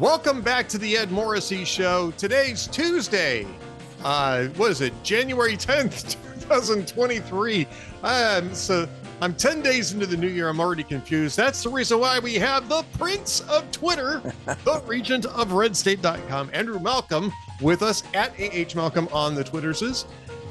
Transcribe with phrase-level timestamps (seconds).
[0.00, 2.10] Welcome back to the Ed Morrissey Show.
[2.12, 3.46] Today's Tuesday.
[4.02, 4.94] Uh, what is it?
[5.02, 7.66] January 10th, 2023.
[8.02, 8.88] Um, so
[9.20, 10.48] I'm 10 days into the new year.
[10.48, 11.36] I'm already confused.
[11.36, 16.80] That's the reason why we have the Prince of Twitter, the regent of redstate.com, Andrew
[16.80, 20.06] Malcolm, with us at AH Malcolm on the Twitterses.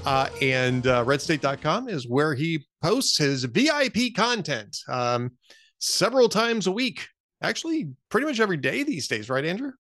[0.05, 5.31] Uh, and uh, redstate.com is where he posts his VIP content um,
[5.79, 7.07] several times a week
[7.41, 9.71] actually pretty much every day these days, right, Andrew?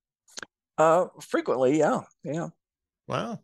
[0.77, 2.47] Uh, frequently, yeah, yeah.
[3.07, 3.39] Wow.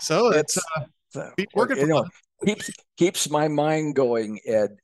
[0.00, 1.78] So it's, it's uh, working.
[1.78, 2.04] You know,
[2.44, 4.76] keeps keeps my mind going, Ed.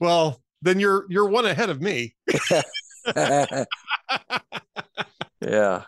[0.00, 2.14] Well, then you're you're one ahead of me.
[5.40, 5.84] yeah.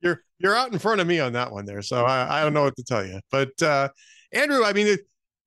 [0.00, 1.82] You're you're out in front of me on that one there.
[1.82, 3.20] So I, I don't know what to tell you.
[3.30, 3.88] But uh
[4.32, 4.98] Andrew, I mean,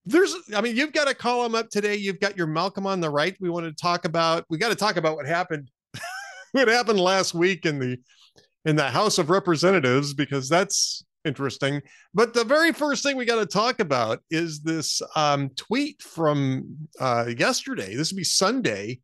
[0.08, 1.96] there's i mean you've got a column up today.
[1.96, 4.46] You've got your malcolm on the right we want to talk about.
[4.50, 5.70] We got to talk about what happened
[6.54, 7.98] what happened last week in the
[8.66, 11.82] in the house of representatives because that's interesting.
[12.14, 16.78] But the very first thing we got to talk about is this um, tweet from
[17.00, 17.96] uh, yesterday.
[17.96, 19.02] This would be sunday.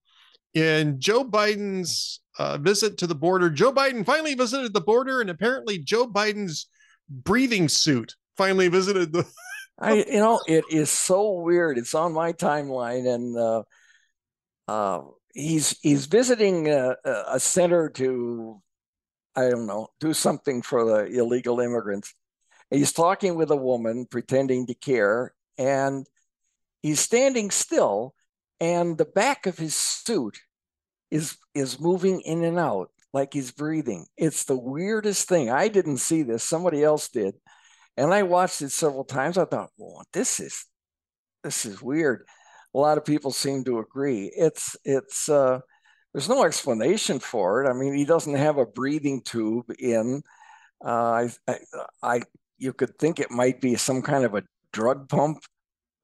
[0.54, 3.50] In joe biden's uh, visit to the border.
[3.50, 6.68] Joe biden finally visited the border and apparently joe biden's
[7.10, 9.26] breathing suit finally visited the
[9.80, 11.78] I you know it is so weird.
[11.78, 13.64] It's on my timeline, and uh,
[14.68, 15.02] uh,
[15.34, 18.62] he's he's visiting a, a, center to
[19.36, 22.14] I don't know do something for the illegal immigrants.
[22.70, 26.06] He's talking with a woman pretending to care, and
[26.82, 28.14] he's standing still,
[28.60, 30.38] and the back of his suit
[31.10, 34.06] is is moving in and out like he's breathing.
[34.18, 35.50] It's the weirdest thing.
[35.50, 36.44] I didn't see this.
[36.44, 37.36] Somebody else did
[37.98, 39.38] and I watched it several times.
[39.38, 40.66] I thought, well, this is
[41.44, 42.26] this is weird.
[42.74, 44.32] A lot of people seem to agree.
[44.36, 45.60] It's it's uh,
[46.14, 47.70] there's no explanation for it.
[47.70, 50.22] I mean, he doesn't have a breathing tube in.
[50.84, 51.58] Uh, I, I,
[52.02, 52.22] I
[52.58, 55.40] you could think it might be some kind of a drug pump.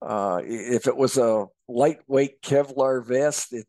[0.02, 3.66] Uh, if it was a lightweight Kevlar vest, it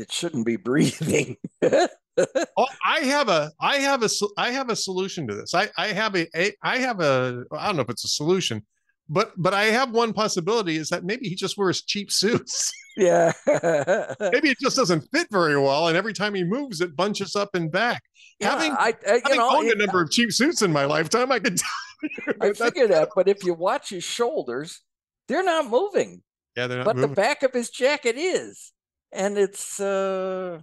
[0.00, 1.36] it it shouldn't be breathing.
[1.62, 5.54] oh, I have a I have a I have a solution to this.
[5.54, 8.64] I I have a, a I have a I don't know if it's a solution,
[9.08, 12.72] but but I have one possibility is that maybe he just wears cheap suits.
[12.96, 13.32] Yeah.
[13.46, 17.54] maybe it just doesn't fit very well, and every time he moves, it bunches up
[17.54, 18.02] and back.
[18.40, 21.30] Yeah, having I, I having know, owned a number of cheap suits in my lifetime,
[21.30, 21.56] I could.
[21.56, 24.82] Tell I figure that, but if you watch his shoulders,
[25.28, 26.22] they're not moving.
[26.56, 26.84] Yeah, they're not.
[26.84, 27.10] But moving.
[27.10, 28.72] the back of his jacket is,
[29.12, 29.80] and it's.
[29.80, 30.60] uh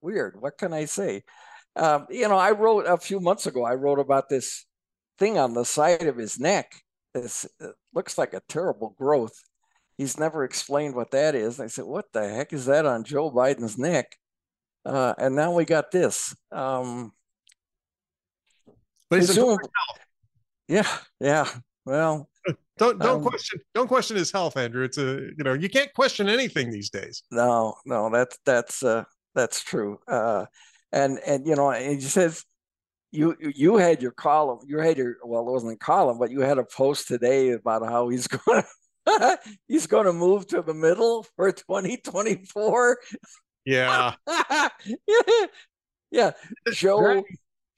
[0.00, 0.40] weird.
[0.40, 1.22] What can I say?
[1.76, 3.64] Um, you know, I wrote a few months ago.
[3.64, 4.66] I wrote about this
[5.18, 6.72] thing on the side of his neck.
[7.14, 9.42] This it looks like a terrible growth.
[9.96, 11.60] He's never explained what that is.
[11.60, 14.16] I said, "What the heck is that on Joe Biden's neck?"
[14.84, 16.34] Uh, and now we got this.
[16.50, 17.12] Um,
[19.08, 19.36] but he's
[20.68, 20.88] yeah,
[21.20, 21.48] yeah.
[21.84, 22.29] Well,
[22.78, 24.84] don't don't um, question don't question his health, Andrew.
[24.84, 27.22] It's a you know you can't question anything these days.
[27.30, 29.98] No, no, that's that's uh, that's true.
[30.08, 30.46] Uh,
[30.92, 32.44] and and you know, and he says
[33.12, 36.40] you you had your column, you had your well, it wasn't a column, but you
[36.40, 38.62] had a post today about how he's going
[39.06, 42.98] to he's going to move to the middle for 2024.
[43.64, 44.14] Yeah.
[46.10, 46.30] yeah.
[46.72, 47.22] Joe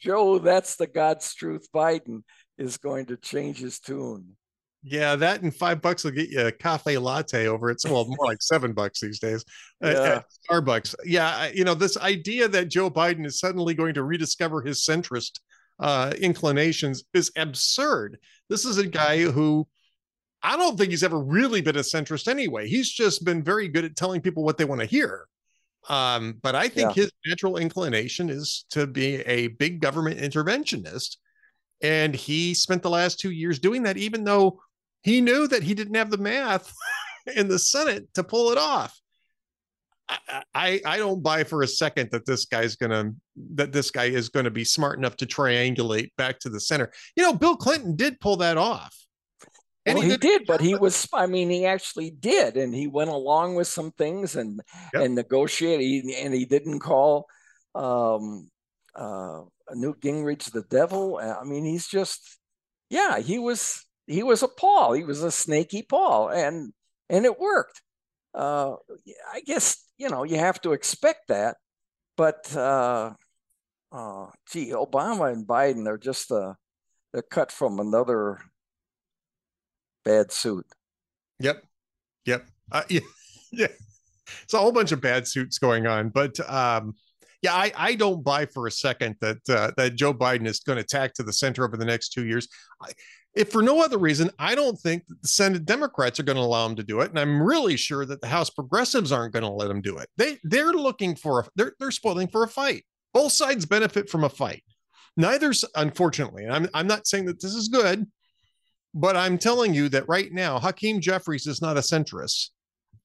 [0.01, 1.69] Joe, that's the God's truth.
[1.75, 2.23] Biden
[2.59, 4.37] is going to change his tune.
[4.85, 8.27] Yeah, that and five bucks will get you a cafe latte over it's well more
[8.27, 9.45] like seven bucks these days
[9.81, 9.89] yeah.
[9.89, 10.97] at Starbucks.
[11.05, 15.39] Yeah, you know this idea that Joe Biden is suddenly going to rediscover his centrist
[15.79, 18.19] uh, inclinations is absurd.
[18.49, 19.69] This is a guy who
[20.43, 22.69] I don't think he's ever really been a centrist anyway.
[22.69, 25.27] He's just been very good at telling people what they want to hear.
[25.89, 27.05] Um, but I think yeah.
[27.05, 31.17] his natural inclination is to be a big government interventionist.
[31.83, 34.61] And he spent the last two years doing that, even though
[35.03, 36.73] he knew that he didn't have the math
[37.37, 38.99] in the Senate to pull it off.
[40.09, 43.13] I, I, I don't buy for a second that this guy's gonna
[43.55, 46.93] that this guy is going to be smart enough to triangulate back to the center.
[47.17, 48.95] You know, Bill Clinton did pull that off.
[49.85, 52.57] And well, he, he did, but he was, I mean, he actually did.
[52.57, 54.61] And he went along with some things and,
[54.95, 55.03] yep.
[55.03, 56.05] and negotiated.
[56.15, 57.27] And he didn't call
[57.75, 58.49] um,
[58.95, 61.19] uh, Newt Gingrich the devil.
[61.19, 62.39] I mean, he's just,
[62.91, 64.93] yeah, he was, he was a pol.
[64.93, 66.73] He was a snaky pol, and
[67.09, 67.83] and it worked.
[68.35, 68.77] Uh,
[69.33, 71.57] I guess you know you have to expect that,
[72.17, 73.13] but uh,
[73.93, 76.55] uh, gee, Obama and Biden are just uh,
[77.13, 78.39] they're cut from another
[80.05, 80.67] bad suit.
[81.39, 81.63] Yep,
[82.25, 83.01] yep, uh, yeah,
[83.53, 83.69] yeah.
[84.45, 86.95] It's a whole bunch of bad suits going on, but um,
[87.43, 90.79] yeah, I, I don't buy for a second that uh, that Joe Biden is going
[90.79, 92.49] to tack to the center over the next two years.
[92.81, 92.93] I,
[93.35, 96.43] if for no other reason, I don't think that the Senate Democrats are going to
[96.43, 99.45] allow him to do it, and I'm really sure that the House Progressives aren't going
[99.45, 100.09] to let him do it.
[100.17, 102.85] They they're looking for a they're they're spoiling for a fight.
[103.13, 104.63] Both sides benefit from a fight.
[105.17, 108.07] Neither's unfortunately, and I'm I'm not saying that this is good,
[108.95, 112.51] but I'm telling you that right now, Hakeem Jeffries is not a centrist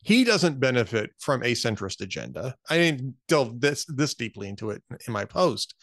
[0.07, 2.55] he doesn't benefit from a centrist agenda.
[2.69, 5.75] I didn't delve this this deeply into it in my post,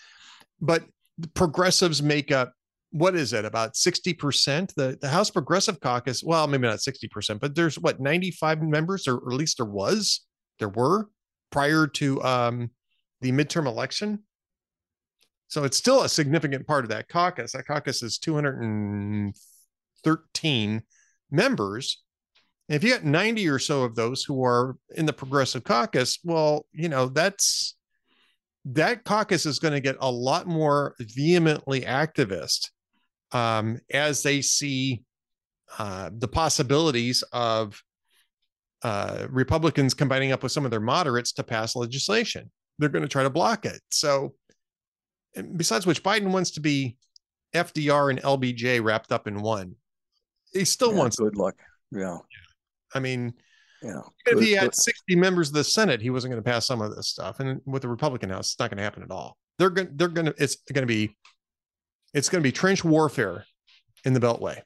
[0.61, 0.85] but
[1.35, 2.53] progressives make up
[2.91, 7.55] what is it about 60% the, the house progressive caucus well maybe not 60% but
[7.55, 10.23] there's what 95 members or, or at least there was
[10.59, 11.09] there were
[11.55, 12.71] prior to um,
[13.21, 14.21] the midterm election?
[15.49, 17.53] So it's still a significant part of that caucus.
[17.53, 20.83] That caucus is 213
[21.31, 22.03] members
[22.69, 26.67] if you got 90 or so of those who are in the progressive caucus, well,
[26.73, 27.77] you know, that's
[28.67, 32.71] that caucus is going to get a lot more vehemently activist
[33.33, 35.03] um, as they see
[35.79, 37.83] uh, the possibilities of
[38.83, 42.51] uh, Republicans combining up with some of their moderates to pass legislation.
[42.79, 43.81] They're going to try to block it.
[43.91, 44.35] So,
[45.57, 46.97] besides which, Biden wants to be
[47.55, 49.77] FDR and LBJ wrapped up in one.
[50.53, 51.57] He still yeah, wants good luck.
[51.91, 52.19] Yeah.
[52.95, 53.35] I mean,
[53.83, 54.01] yeah.
[54.27, 56.95] if he had 60 members of the Senate, he wasn't going to pass some of
[56.95, 57.41] this stuff.
[57.41, 59.37] And with the Republican House, it's not going to happen at all.
[59.59, 61.17] They're going they're going to it's going to be
[62.13, 63.45] it's going to be trench warfare
[64.05, 64.61] in the Beltway.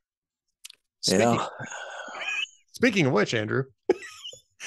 [1.00, 1.46] Speaking, yeah.
[2.72, 3.64] Speaking of which, Andrew,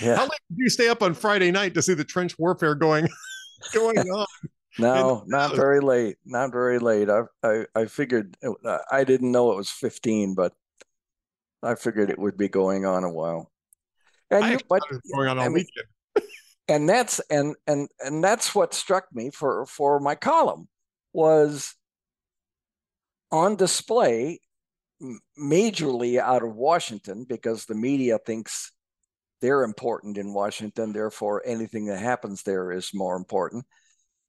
[0.02, 0.16] yeah.
[0.16, 3.08] how late did you stay up on Friday night to see the trench warfare going
[3.74, 4.28] going on?
[4.80, 6.18] no, not very late.
[6.26, 7.10] Not very late.
[7.10, 10.54] I I, I figured uh, I didn't know it was 15, but
[11.64, 13.51] I figured it would be going on a while.
[14.32, 14.82] And you, but
[15.14, 15.66] going on all I mean,
[16.16, 16.28] weekend.
[16.68, 20.68] and that's and and and that's what struck me for for my column
[21.14, 21.76] was
[23.32, 24.40] on display
[25.40, 28.72] majorly out of Washington because the media thinks
[29.42, 33.66] they're important in Washington, therefore anything that happens there is more important.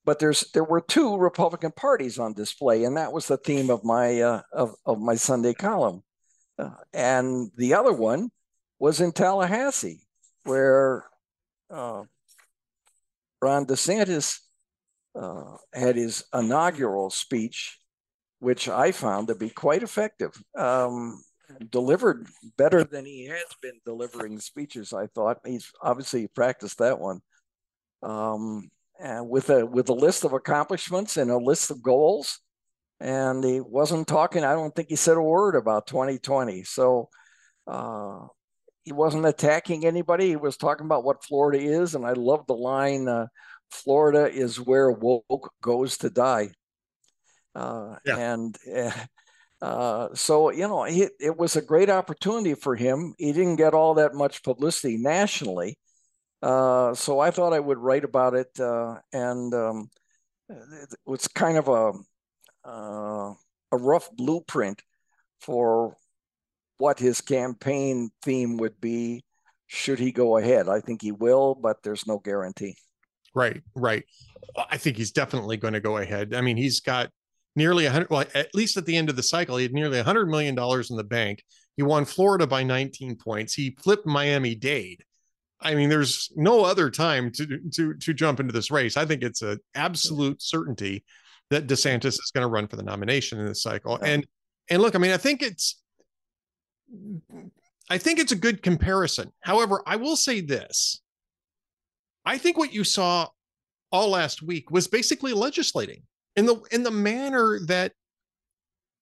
[0.04, 3.84] But there's there were two Republican parties on display, and that was the theme of
[3.84, 6.02] my uh, of of my Sunday column.
[6.58, 8.30] Uh, and the other one
[8.82, 10.00] was in Tallahassee,
[10.42, 11.04] where
[11.70, 12.02] uh,
[13.40, 14.40] Ron DeSantis
[15.14, 17.78] uh, had his inaugural speech,
[18.40, 20.32] which I found to be quite effective.
[20.58, 21.22] Um,
[21.70, 22.26] delivered
[22.58, 24.92] better than he has been delivering speeches.
[24.92, 27.20] I thought he's obviously practiced that one.
[28.02, 28.68] Um,
[28.98, 32.40] with a with a list of accomplishments and a list of goals,
[32.98, 34.42] and he wasn't talking.
[34.42, 36.64] I don't think he said a word about 2020.
[36.64, 37.10] So
[37.68, 38.26] uh,
[38.84, 40.28] he wasn't attacking anybody.
[40.28, 43.26] He was talking about what Florida is, and I love the line, uh,
[43.70, 46.50] "Florida is where woke goes to die."
[47.54, 48.16] Uh, yeah.
[48.16, 48.92] And eh,
[49.60, 53.14] uh, so you know, he, it was a great opportunity for him.
[53.18, 55.78] He didn't get all that much publicity nationally,
[56.42, 59.90] uh, so I thought I would write about it, uh, and um,
[60.48, 61.92] it was kind of a
[62.68, 63.34] uh,
[63.72, 64.82] a rough blueprint
[65.40, 65.96] for
[66.82, 69.22] what his campaign theme would be
[69.68, 70.68] should he go ahead.
[70.68, 72.74] I think he will, but there's no guarantee.
[73.36, 74.02] Right, right.
[74.68, 76.34] I think he's definitely going to go ahead.
[76.34, 77.10] I mean, he's got
[77.54, 78.10] nearly a hundred.
[78.10, 80.56] Well, at least at the end of the cycle, he had nearly a hundred million
[80.56, 81.44] dollars in the bank.
[81.76, 83.54] He won Florida by 19 points.
[83.54, 85.04] He flipped Miami Dade.
[85.60, 88.96] I mean, there's no other time to to to jump into this race.
[88.96, 91.04] I think it's an absolute certainty
[91.50, 94.00] that DeSantis is going to run for the nomination in this cycle.
[94.02, 94.26] And
[94.68, 95.81] and look, I mean, I think it's
[97.90, 99.32] I think it's a good comparison.
[99.40, 101.00] However, I will say this.
[102.24, 103.28] I think what you saw
[103.90, 106.02] all last week was basically legislating
[106.36, 107.92] in the in the manner that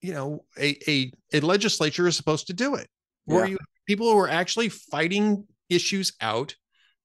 [0.01, 2.89] you know a a, a legislature is supposed to do it,
[3.27, 3.53] where yeah.
[3.53, 6.55] you people who are actually fighting issues out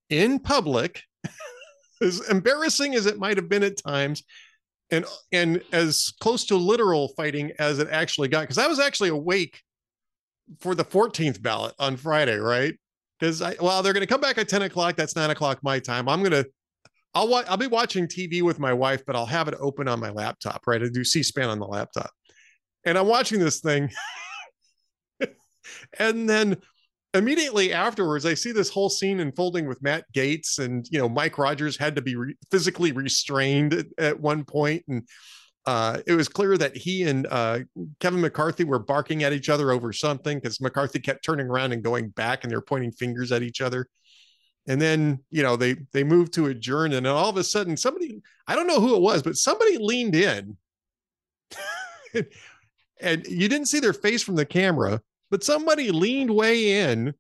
[0.09, 1.01] in public,
[2.01, 4.23] as embarrassing as it might have been at times,
[4.91, 9.09] and and as close to literal fighting as it actually got because i was actually
[9.09, 9.61] awake
[10.59, 12.75] for the 14th ballot on friday right?
[13.19, 15.79] Because i well they're going to come back at 10 o'clock that's 9 o'clock my
[15.79, 16.07] time.
[16.07, 16.45] I'm to
[17.13, 19.99] i'll wa- i'll be watching tv with my wife but i'll have it open on
[19.99, 20.81] my laptop right?
[20.81, 22.11] I do c-span on the laptop.
[22.83, 23.89] And i'm watching this thing
[25.99, 26.57] and then
[27.15, 31.37] immediately afterwards, I see this whole scene unfolding with Matt Gaetz, and you know, Mike
[31.37, 35.07] Rogers had to be re- physically restrained at, at, one point, and
[35.65, 37.59] uh, it was clear that he and uh,
[37.99, 41.83] Kevin McCarthy were barking at each other over something because McCarthy kept turning around and
[41.83, 43.87] going back, and they were pointing fingers at each other.
[44.67, 47.77] and then you know they they moved to adjourn and then all of a sudden
[47.77, 50.57] somebody i don't know who it was but somebody leaned in
[53.01, 57.13] and you didn't see their face from the camera but somebody leaned way in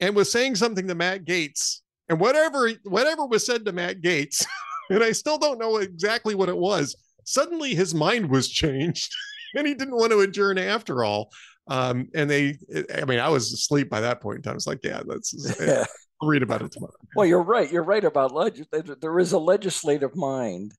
[0.00, 4.44] and was saying something to matt Gaetz, and whatever whatever was said to matt Gaetz,
[4.90, 9.12] and i still don't know exactly what it was suddenly his mind was changed
[9.54, 11.30] and he didn't want to adjourn after all.
[11.68, 12.58] Um and they
[12.92, 14.52] i mean i was asleep by that point in time.
[14.52, 15.84] I was like yeah that's yeah.
[16.20, 16.92] I'll read about it tomorrow.
[17.14, 17.70] Well you're right.
[17.70, 20.74] You're right about leg- there is a legislative mind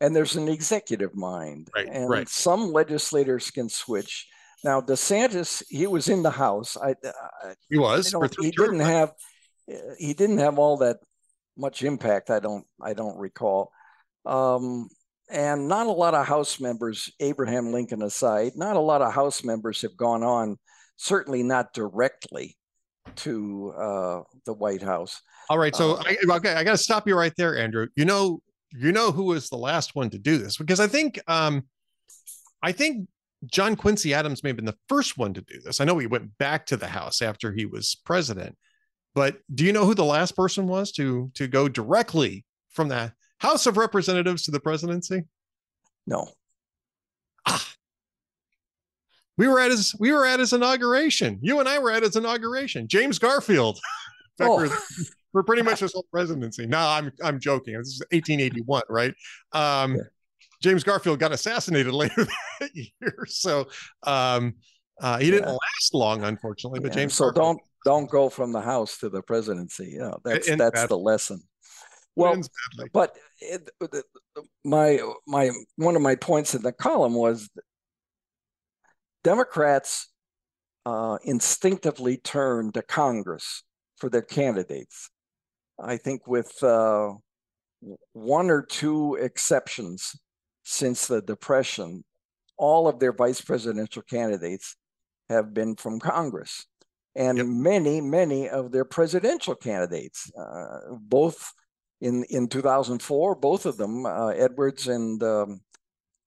[0.00, 1.68] and there's an executive mind.
[1.74, 2.28] Right and right.
[2.28, 4.26] some legislators can switch.
[4.62, 6.76] Now desantis he was in the house.
[6.76, 9.12] I, I he was he didn't have
[9.98, 10.98] he didn't have all that
[11.56, 13.72] much impact i don't i don't recall.
[14.26, 14.88] Um
[15.30, 19.44] and not a lot of House members, Abraham Lincoln aside, not a lot of House
[19.44, 20.56] members have gone on,
[20.96, 22.56] certainly not directly
[23.16, 25.20] to uh, the White House.
[25.48, 27.88] All right, so uh, I, okay, I got to stop you right there, Andrew.
[27.96, 28.40] You know,
[28.72, 31.64] you know who was the last one to do this because I think, um,
[32.62, 33.08] I think
[33.46, 35.80] John Quincy Adams may have been the first one to do this.
[35.80, 38.56] I know he went back to the House after he was president,
[39.14, 43.12] but do you know who the last person was to to go directly from that
[43.40, 45.24] House of Representatives to the presidency?
[46.06, 46.28] No.
[47.46, 47.66] Ah.
[49.36, 51.38] We were at his we were at his inauguration.
[51.40, 52.86] You and I were at his inauguration.
[52.86, 53.80] James Garfield.
[54.40, 54.68] oh.
[55.32, 56.66] for pretty much his whole presidency.
[56.66, 57.76] No, I'm I'm joking.
[57.78, 59.14] This is 1881, right?
[59.52, 60.02] Um, yeah.
[60.62, 62.26] James Garfield got assassinated later
[62.60, 63.68] that year, so
[64.02, 64.54] um,
[65.00, 66.80] uh, he didn't last long, unfortunately.
[66.80, 66.96] But yeah.
[66.96, 69.96] James, so Garfield, don't don't go from the House to the presidency.
[69.98, 71.40] Yeah, that's and that's the lesson.
[72.16, 72.40] Well,
[72.92, 73.70] but it,
[74.64, 77.48] my my one of my points in the column was
[79.22, 80.08] Democrats
[80.86, 83.62] uh, instinctively turn to Congress
[83.96, 85.10] for their candidates.
[85.82, 87.12] I think with uh,
[88.12, 90.14] one or two exceptions
[90.62, 92.04] since the Depression,
[92.56, 94.76] all of their vice presidential candidates
[95.28, 96.66] have been from Congress.
[97.16, 97.46] And yep.
[97.46, 101.52] many, many of their presidential candidates, uh, both
[102.00, 105.60] in in 2004 both of them uh, edwards and um,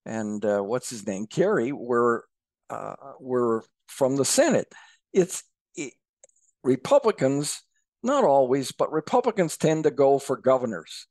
[0.06, 2.26] and uh, what's his name kerry were
[2.70, 4.72] uh, were from the senate.
[5.12, 5.44] It's
[5.76, 5.94] it,
[6.64, 7.62] republicans
[8.02, 11.08] not always but republicans tend to go for governors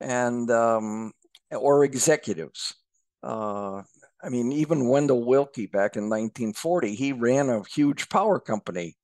[0.00, 1.12] and um,
[1.50, 2.74] or executives.
[3.22, 3.82] Uh,
[4.22, 8.96] i mean even wendell Willkie back in 1940 he ran a huge power company.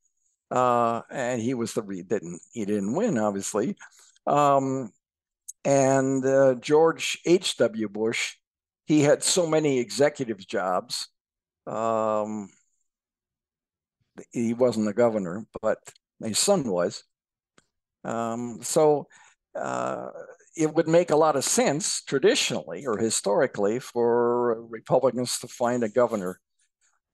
[0.50, 3.76] Uh, and he was the he didn't he didn't win obviously
[4.27, 4.91] um,
[5.65, 7.89] and uh, George H.W.
[7.89, 8.37] Bush,
[8.87, 11.09] he had so many executive jobs.
[11.67, 12.50] Um,
[14.33, 15.79] he wasn't the governor, but
[16.23, 17.05] his son was.
[18.05, 19.07] Um, so
[19.55, 20.09] uh,
[20.57, 25.89] it would make a lot of sense traditionally or historically for Republicans to find a
[25.89, 26.41] governor.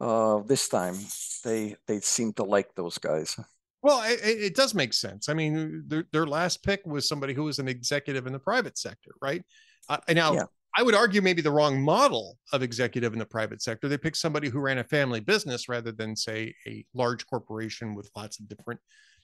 [0.01, 0.95] Uh, this time,
[1.43, 3.39] they they seem to like those guys.
[3.87, 5.29] Well, it, it, does make sense.
[5.29, 8.77] I mean, their, their last pick was somebody who was an executive in the private
[8.77, 9.45] sector, right?
[9.89, 10.43] Uh, now, yeah.
[10.77, 13.87] I would argue maybe the wrong model of executive in the private sector.
[13.87, 18.11] They picked somebody who ran a family business rather than, say, a large corporation with
[18.17, 18.81] lots of different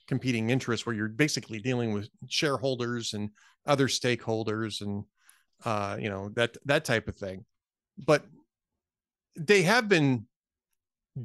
[0.07, 3.31] competing interests, where you're basically dealing with shareholders and
[3.65, 5.03] other stakeholders and
[5.65, 7.43] uh, you know that that type of thing.
[7.97, 8.23] But
[9.35, 10.25] they have been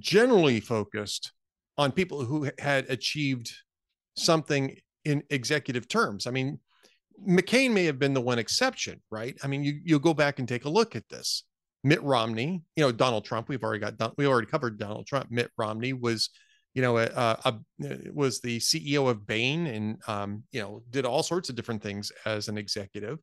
[0.00, 1.30] generally focused
[1.78, 3.52] on people who had achieved
[4.16, 6.26] something in executive terms.
[6.26, 6.58] I mean,
[7.26, 9.36] McCain may have been the one exception, right?
[9.42, 11.44] I mean, you you go back and take a look at this.
[11.84, 13.48] Mitt Romney, you know, Donald Trump.
[13.48, 15.30] We've already got we already covered Donald Trump.
[15.30, 16.30] Mitt Romney was,
[16.74, 21.06] you know, a, a, a was the CEO of Bain and um, you know did
[21.06, 23.18] all sorts of different things as an executive.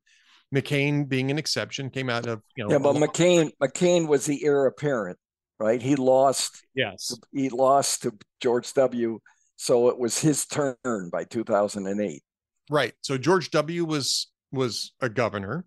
[0.54, 2.70] McCain being an exception came out of you know.
[2.70, 5.18] Yeah, but McCain McCain was the heir apparent
[5.58, 5.80] right?
[5.80, 6.64] He lost.
[6.74, 7.14] Yes.
[7.32, 9.18] He lost to George W.
[9.56, 10.76] So it was his turn
[11.10, 12.22] by 2008.
[12.70, 12.92] Right.
[13.02, 13.84] So George W.
[13.84, 15.64] was was a governor,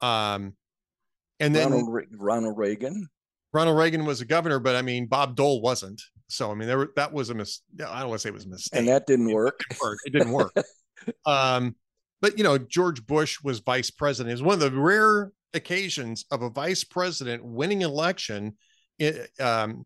[0.00, 0.54] um,
[1.40, 3.08] and then Ronald, Ronald Reagan.
[3.52, 6.00] Ronald Reagan was a governor, but I mean Bob Dole wasn't.
[6.28, 7.62] So I mean there were, that was a mis.
[7.74, 9.60] I don't want to say it was a mistake, and that didn't work.
[9.70, 9.98] It didn't work.
[10.04, 10.52] It didn't work.
[11.26, 11.74] um,
[12.20, 14.30] but you know George Bush was vice president.
[14.30, 18.56] It was one of the rare occasions of a vice president winning election
[19.40, 19.84] um,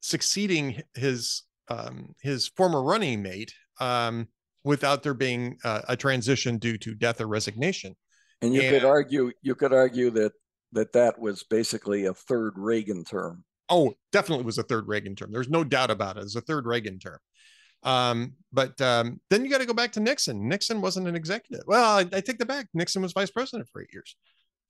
[0.00, 4.28] succeeding his um, his former running mate um,
[4.64, 7.96] without there being uh, a transition due to death or resignation.
[8.42, 10.32] And you and, could argue you could argue that
[10.72, 13.44] that that was basically a third Reagan term.
[13.68, 15.32] Oh, definitely was a third Reagan term.
[15.32, 16.22] There's no doubt about it.
[16.22, 17.18] It's a third Reagan term.
[17.82, 20.48] Um, but um, then you got to go back to Nixon.
[20.48, 21.64] Nixon wasn't an executive.
[21.66, 22.66] Well, I, I take that back.
[22.74, 24.16] Nixon was vice president for eight years.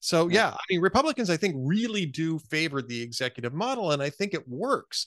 [0.01, 4.11] So yeah, I mean, Republicans, I think, really do favor the executive model, and I
[4.11, 5.07] think it works.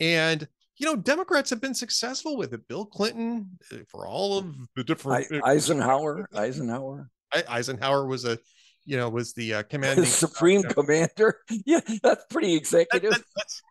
[0.00, 2.66] And you know, Democrats have been successful with it.
[2.66, 7.08] Bill Clinton, uh, for all of the different I, Eisenhower, Eisenhower,
[7.48, 8.38] Eisenhower was a,
[8.84, 11.38] you know, was the uh, commanding supreme commander.
[11.64, 13.12] Yeah, that's pretty executive.
[13.12, 13.62] That, that, that's,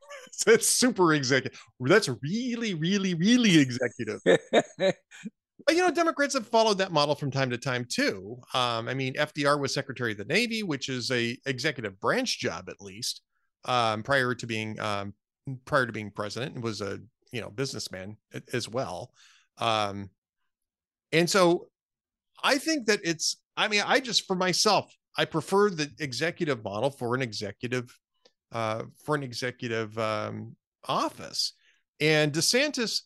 [0.45, 1.59] that's super executive.
[1.79, 4.21] That's really, really, really executive.
[5.65, 8.37] But, you know, Democrats have followed that model from time to time too.
[8.53, 12.69] Um, I mean, FDR was Secretary of the Navy, which is a executive branch job
[12.69, 13.21] at least,
[13.65, 15.13] um, prior to being um,
[15.65, 16.99] prior to being president, was a
[17.31, 18.17] you know businessman
[18.51, 19.11] as well.
[19.57, 20.09] Um,
[21.11, 21.67] and so,
[22.43, 23.37] I think that it's.
[23.55, 27.97] I mean, I just for myself, I prefer the executive model for an executive
[28.51, 30.55] uh, for an executive um,
[30.87, 31.53] office.
[31.99, 33.01] And DeSantis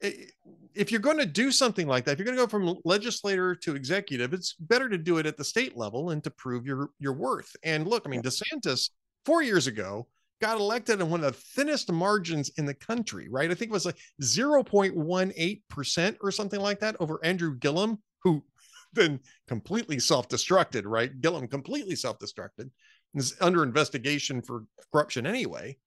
[0.00, 3.54] if you're going to do something like that, if you're going to go from legislator
[3.54, 6.90] to executive, it's better to do it at the state level and to prove your
[6.98, 7.54] your worth.
[7.62, 8.90] And look, I mean, DeSantis
[9.24, 10.06] four years ago
[10.40, 13.50] got elected in one of the thinnest margins in the country, right?
[13.50, 18.44] I think it was like 0.18% or something like that over Andrew Gillum, who
[18.92, 21.20] then completely self-destructed, right?
[21.20, 22.70] Gillum completely self-destructed,
[23.14, 25.78] is under investigation for corruption anyway.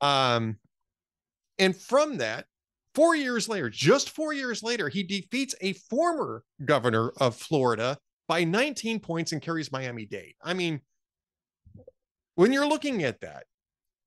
[0.00, 0.58] Um,
[1.58, 2.46] and from that,
[2.98, 8.42] Four years later, just four years later, he defeats a former governor of Florida by
[8.42, 10.34] 19 points and carries Miami Dade.
[10.42, 10.80] I mean,
[12.34, 13.44] when you're looking at that,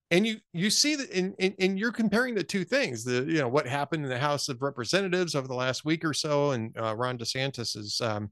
[0.10, 3.38] and you you see that and, and, and you're comparing the two things the you
[3.38, 6.78] know what happened in the house of representatives over the last week or so and
[6.78, 8.30] uh, ron desantis's um,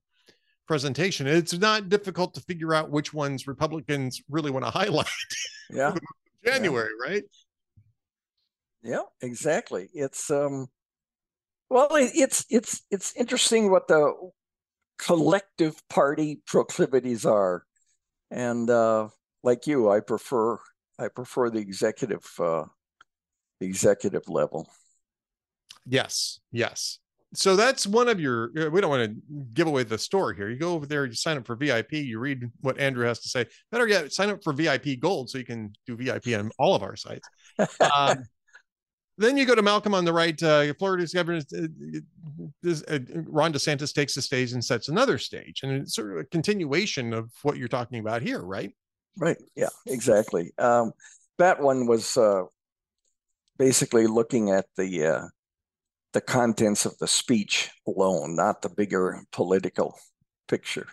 [0.68, 5.08] presentation it's not difficult to figure out which ones republicans really want to highlight
[5.70, 5.96] yeah
[6.46, 7.10] january yeah.
[7.10, 7.24] right
[8.84, 9.90] yeah, exactly.
[9.94, 10.68] It's um,
[11.70, 14.14] well, it's it's it's interesting what the
[14.98, 17.64] collective party proclivities are,
[18.32, 19.10] and uh,
[19.44, 20.58] like you, I prefer
[20.98, 22.66] I prefer the executive uh,
[23.60, 24.68] the executive level.
[25.86, 27.00] Yes, yes.
[27.36, 28.52] So that's one of your.
[28.58, 30.50] Uh, we don't want to give away the store here.
[30.50, 33.30] You go over there, you sign up for VIP, you read what Andrew has to
[33.30, 33.46] say.
[33.72, 36.84] Better yet, sign up for VIP Gold so you can do VIP on all of
[36.84, 37.28] our sites.
[37.94, 38.24] Um,
[39.20, 40.42] then you go to Malcolm on the right.
[40.42, 41.68] Uh, Florida's governor, uh,
[42.64, 46.18] this, uh, Ron DeSantis takes the stage and sets another stage, and it's sort of
[46.18, 48.72] a continuation of what you're talking about here, right?
[49.18, 49.38] Right.
[49.56, 49.70] Yeah.
[49.86, 50.54] Exactly.
[50.58, 50.94] Um,
[51.38, 52.44] that one was uh,
[53.58, 55.28] basically looking at the uh,
[56.14, 60.00] the contents of the speech alone, not the bigger political
[60.48, 60.88] picture.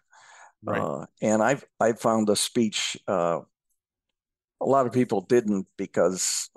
[0.64, 0.80] Right.
[0.80, 2.96] Uh, and I've I found the speech.
[3.06, 3.40] Uh,
[4.60, 6.50] a lot of people didn't because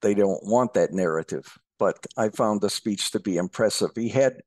[0.00, 1.58] they don't want that narrative.
[1.78, 3.90] But I found the speech to be impressive.
[3.94, 4.42] He had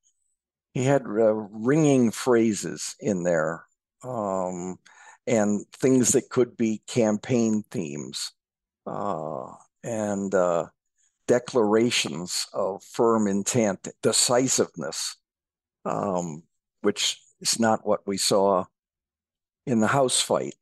[0.74, 3.66] he had uh, ringing phrases in there
[4.04, 4.78] um,
[5.28, 8.32] and things that could be campaign themes
[8.88, 9.52] uh,
[9.84, 10.68] and uh,
[11.28, 15.18] declarations of firm intent, decisiveness,
[15.86, 16.44] um,
[16.82, 18.64] which is not what we saw
[19.66, 20.56] in the House fight.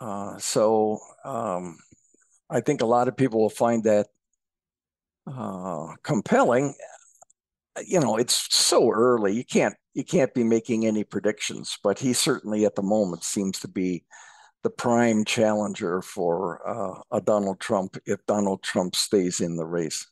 [0.00, 1.78] Uh, so um,
[2.48, 4.08] I think a lot of people will find that
[5.36, 6.74] uh, compelling.
[7.86, 9.34] You know, it's so early.
[9.34, 13.58] You can't you can't be making any predictions, but he certainly at the moment seems
[13.60, 14.04] to be
[14.62, 20.06] the prime challenger for uh, a Donald Trump if Donald Trump stays in the race.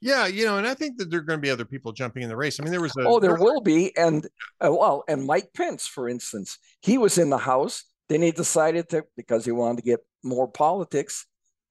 [0.00, 2.22] Yeah, you know, and I think that there are going to be other people jumping
[2.22, 2.60] in the race.
[2.60, 4.26] I mean, there was a oh, there will be, and
[4.64, 7.84] uh, well, and Mike Pence, for instance, he was in the House.
[8.08, 11.26] Then he decided to because he wanted to get more politics.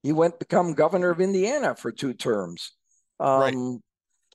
[0.06, 2.74] He went become governor of Indiana for two terms.
[3.20, 3.80] Um, right.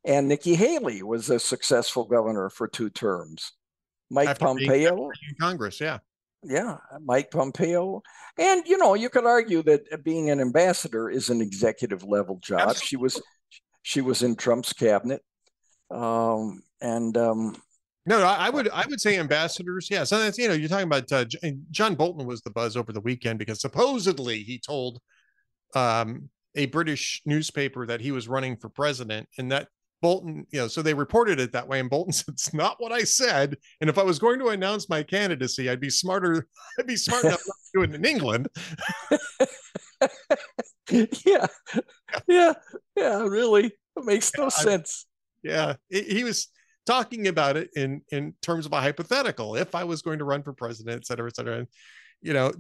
[0.05, 3.53] And Nikki Haley was a successful governor for two terms.
[4.11, 4.97] Mike After Pompeo.
[4.97, 5.99] in Congress, yeah.
[6.43, 8.03] Yeah, Mike Pompeo.
[8.37, 12.63] And, you know, you could argue that being an ambassador is an executive level job.
[12.63, 12.87] Absolutely.
[12.87, 13.23] She was
[13.83, 15.23] she was in Trump's cabinet.
[15.89, 17.55] Um, and um,
[18.07, 19.87] no, I would I would say ambassadors.
[19.89, 21.27] Yeah, so that's you know you're talking about uh,
[21.71, 25.01] John Bolton was the buzz over the weekend because supposedly he told
[25.75, 29.69] um, a British newspaper that he was running for president, and that
[30.03, 32.93] Bolton, you know, so they reported it that way, and Bolton said, "It's not what
[32.93, 36.47] I said." And if I was going to announce my candidacy, I'd be smarter.
[36.79, 38.49] I'd be smart enough to do it in England.
[41.25, 41.47] yeah,
[42.27, 42.53] yeah,
[42.97, 43.23] yeah.
[43.23, 45.07] Really, it makes no yeah, sense.
[45.43, 46.49] yeah, he was
[46.87, 49.57] talking about it in in terms of a hypothetical.
[49.57, 51.69] If I was going to run for president, et cetera, et cetera, and
[52.23, 52.53] you know,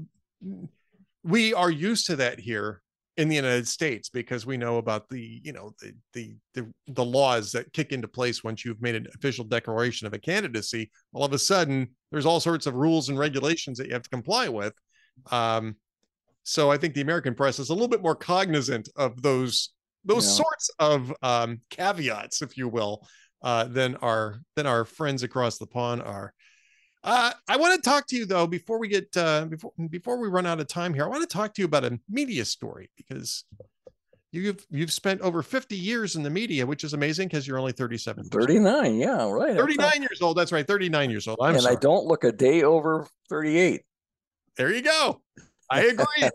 [1.22, 2.82] we are used to that here
[3.16, 7.04] in the United States because we know about the you know the, the the the
[7.04, 10.90] laws that kick into place once you've made an official declaration of a candidacy.
[11.12, 14.10] All of a sudden, there's all sorts of rules and regulations that you have to
[14.10, 14.74] comply with.
[15.30, 15.76] Um,
[16.42, 19.70] so I think the American press is a little bit more cognizant of those
[20.04, 20.44] those yeah.
[20.44, 23.06] sorts of um, caveats, if you will,
[23.42, 26.32] uh, than our than our friends across the pond are.
[27.02, 30.28] Uh, I want to talk to you though before we get uh, before before we
[30.28, 31.04] run out of time here.
[31.04, 33.44] I want to talk to you about a media story because
[34.32, 37.72] you've you've spent over 50 years in the media, which is amazing because you're only
[37.72, 38.24] 37.
[38.24, 39.56] 39, yeah, right.
[39.56, 40.36] 39 years old.
[40.36, 41.38] That's right, 39 years old.
[41.40, 41.76] I'm and sorry.
[41.76, 43.80] I don't look a day over 38.
[44.56, 45.22] There you go.
[45.70, 46.30] I agree.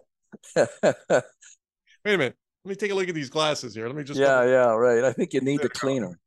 [0.55, 2.35] Wait a minute.
[2.63, 3.85] Let me take a look at these glasses here.
[3.85, 4.19] Let me just.
[4.19, 5.03] Yeah, yeah, right.
[5.03, 6.17] I think you need the cleaner.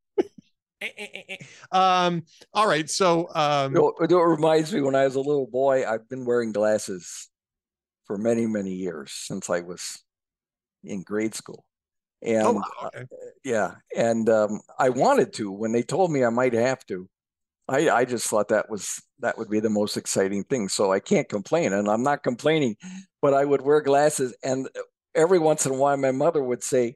[1.71, 2.23] Um.
[2.53, 2.89] All right.
[2.89, 3.29] So.
[3.33, 3.75] Um.
[3.75, 5.87] It, it reminds me when I was a little boy.
[5.87, 7.29] I've been wearing glasses
[8.05, 10.01] for many, many years since I was
[10.83, 11.63] in grade school,
[12.21, 13.01] and oh, okay.
[13.01, 13.05] uh,
[13.43, 17.07] yeah, and um, I wanted to when they told me I might have to.
[17.67, 20.69] I, I just thought that was that would be the most exciting thing.
[20.69, 22.77] So I can't complain, and I'm not complaining.
[23.21, 24.67] But I would wear glasses, and
[25.13, 26.95] every once in a while, my mother would say,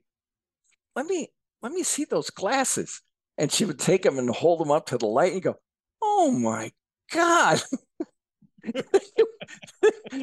[0.95, 1.29] "Let me
[1.61, 3.01] let me see those glasses,"
[3.37, 5.55] and she would take them and hold them up to the light and go,
[6.01, 6.71] "Oh my
[7.11, 7.61] god!"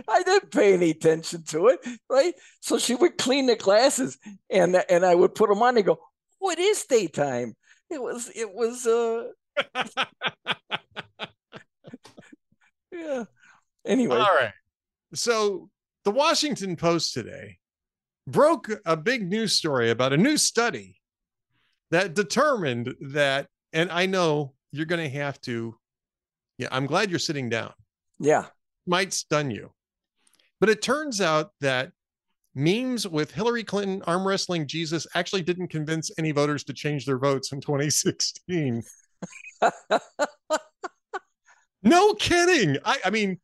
[0.09, 2.35] I didn't pay any attention to it, right?
[2.61, 4.18] So she would clean the glasses,
[4.49, 5.99] and and I would put them on and go,
[6.38, 7.55] "What is daytime?"
[7.90, 9.25] It was it was uh
[12.92, 13.25] yeah.
[13.85, 14.16] Anyway.
[14.16, 14.53] All right.
[15.14, 15.70] So
[16.05, 17.59] the Washington Post today
[18.27, 21.00] broke a big news story about a new study
[21.90, 25.76] that determined that, and I know you're going to have to,
[26.59, 27.72] yeah, I'm glad you're sitting down.
[28.18, 28.46] Yeah.
[28.87, 29.72] Might stun you.
[30.61, 31.92] But it turns out that
[32.55, 37.18] memes with Hillary Clinton arm wrestling Jesus actually didn't convince any voters to change their
[37.18, 38.83] votes in 2016.
[41.83, 42.76] no kidding.
[42.85, 43.38] I, I mean,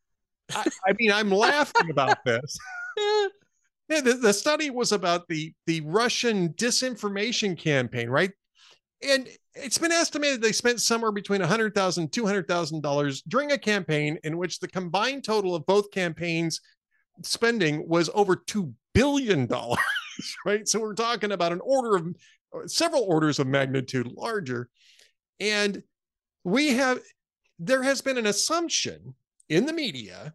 [0.54, 2.59] I, I, mean, I'm laughing about this.
[3.88, 8.33] yeah, the, the study was about the the Russian disinformation campaign, right?
[9.03, 11.72] And it's been estimated they spent somewhere between $100,000
[12.11, 16.61] $200,000 during a campaign in which the combined total of both campaigns
[17.22, 19.49] spending was over $2 billion,
[20.46, 20.66] right?
[20.66, 22.07] So we're talking about an order of
[22.55, 24.68] uh, several orders of magnitude larger.
[25.40, 25.83] And
[26.44, 27.01] we have
[27.59, 29.14] there has been an assumption
[29.49, 30.35] in the media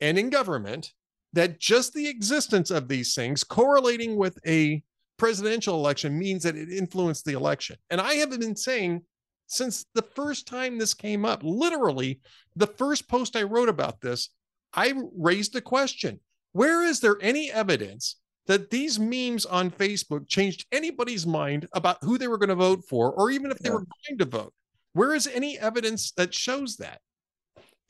[0.00, 0.92] and in government
[1.34, 4.82] that just the existence of these things correlating with a
[5.16, 7.76] presidential election means that it influenced the election.
[7.90, 9.02] And I have been saying
[9.46, 12.20] since the first time this came up, literally
[12.56, 14.30] the first post I wrote about this,
[14.72, 16.20] I raised the question
[16.52, 18.16] where is there any evidence
[18.46, 22.84] that these memes on Facebook changed anybody's mind about who they were going to vote
[22.88, 23.74] for, or even if they yeah.
[23.74, 24.52] were going to vote?
[24.92, 27.00] Where is any evidence that shows that?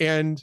[0.00, 0.42] And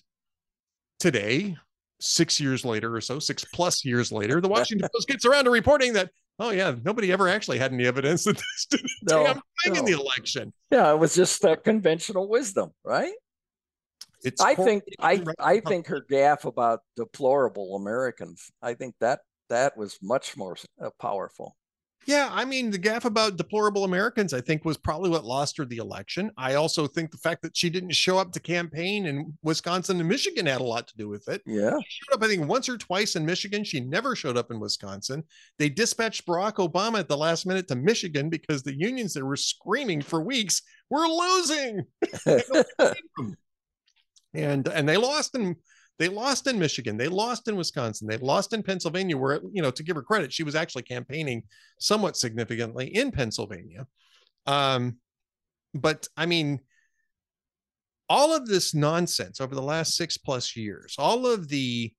[0.99, 1.57] today,
[2.01, 5.51] six years later or so, six plus years later, the Washington Post gets around to
[5.51, 6.09] reporting that,
[6.39, 9.79] oh yeah, nobody ever actually had any evidence that this did no, damn thing no.
[9.79, 10.53] in the election.
[10.71, 13.13] Yeah, it was just uh, conventional wisdom, right?
[14.23, 18.51] It's I think I I think her gaffe about deplorable Americans.
[18.61, 21.55] I think that that was much more uh, powerful.
[22.07, 25.65] Yeah, I mean, the gaffe about deplorable Americans, I think, was probably what lost her
[25.65, 26.31] the election.
[26.35, 30.09] I also think the fact that she didn't show up to campaign in Wisconsin and
[30.09, 31.43] Michigan had a lot to do with it.
[31.45, 31.77] Yeah.
[31.87, 33.63] She showed up, I think, once or twice in Michigan.
[33.63, 35.23] She never showed up in Wisconsin.
[35.59, 39.35] They dispatched Barack Obama at the last minute to Michigan because the unions that were
[39.35, 41.85] screaming for weeks were losing.
[44.33, 45.55] and and they lost in
[46.01, 46.97] they lost in Michigan.
[46.97, 48.07] They lost in Wisconsin.
[48.07, 51.43] They lost in Pennsylvania, where, you know, to give her credit, she was actually campaigning
[51.77, 53.85] somewhat significantly in Pennsylvania.
[54.47, 54.97] Um,
[55.75, 56.59] but I mean,
[58.09, 61.93] all of this nonsense over the last six plus years, all of the,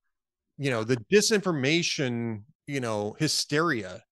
[0.58, 4.02] you know, the disinformation, you know, hysteria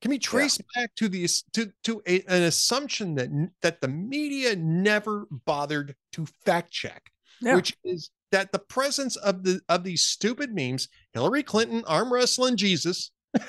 [0.00, 0.82] can be traced yeah.
[0.82, 3.28] back to the to to a, an assumption that
[3.60, 7.10] that the media never bothered to fact check,
[7.42, 7.54] yeah.
[7.54, 12.56] which is that the presence of the of these stupid memes, Hillary Clinton arm wrestling
[12.56, 13.10] Jesus.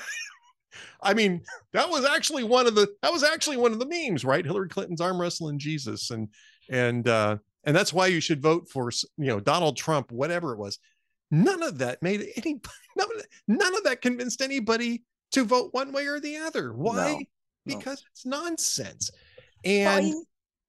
[1.02, 4.24] I mean, that was actually one of the that was actually one of the memes,
[4.24, 4.44] right?
[4.44, 6.28] Hillary Clinton's arm wrestling Jesus, and
[6.70, 10.58] and uh, and that's why you should vote for you know Donald Trump, whatever it
[10.58, 10.78] was.
[11.30, 12.60] None of that made any
[12.96, 16.72] none of that, none of that convinced anybody to vote one way or the other.
[16.72, 17.12] Why?
[17.12, 17.20] No,
[17.66, 18.08] because no.
[18.10, 19.10] it's nonsense,
[19.64, 20.14] and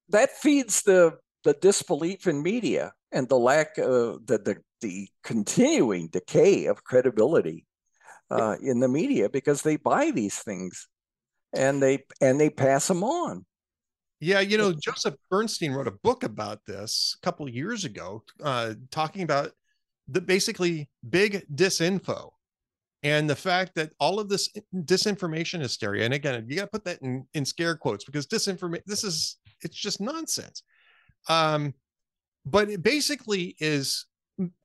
[0.08, 6.08] that feeds the the disbelief in media and the lack of the, the, the continuing
[6.08, 7.66] decay of credibility
[8.30, 10.88] uh, in the media because they buy these things
[11.54, 13.44] and they and they pass them on.
[14.20, 18.22] Yeah, you know, Joseph Bernstein wrote a book about this a couple of years ago,
[18.42, 19.50] uh, talking about
[20.08, 22.30] the basically big disinfo
[23.02, 26.84] and the fact that all of this disinformation hysteria and again you got to put
[26.84, 30.62] that in, in scare quotes because disinformation this is it's just nonsense
[31.28, 31.72] um
[32.44, 34.06] but it basically is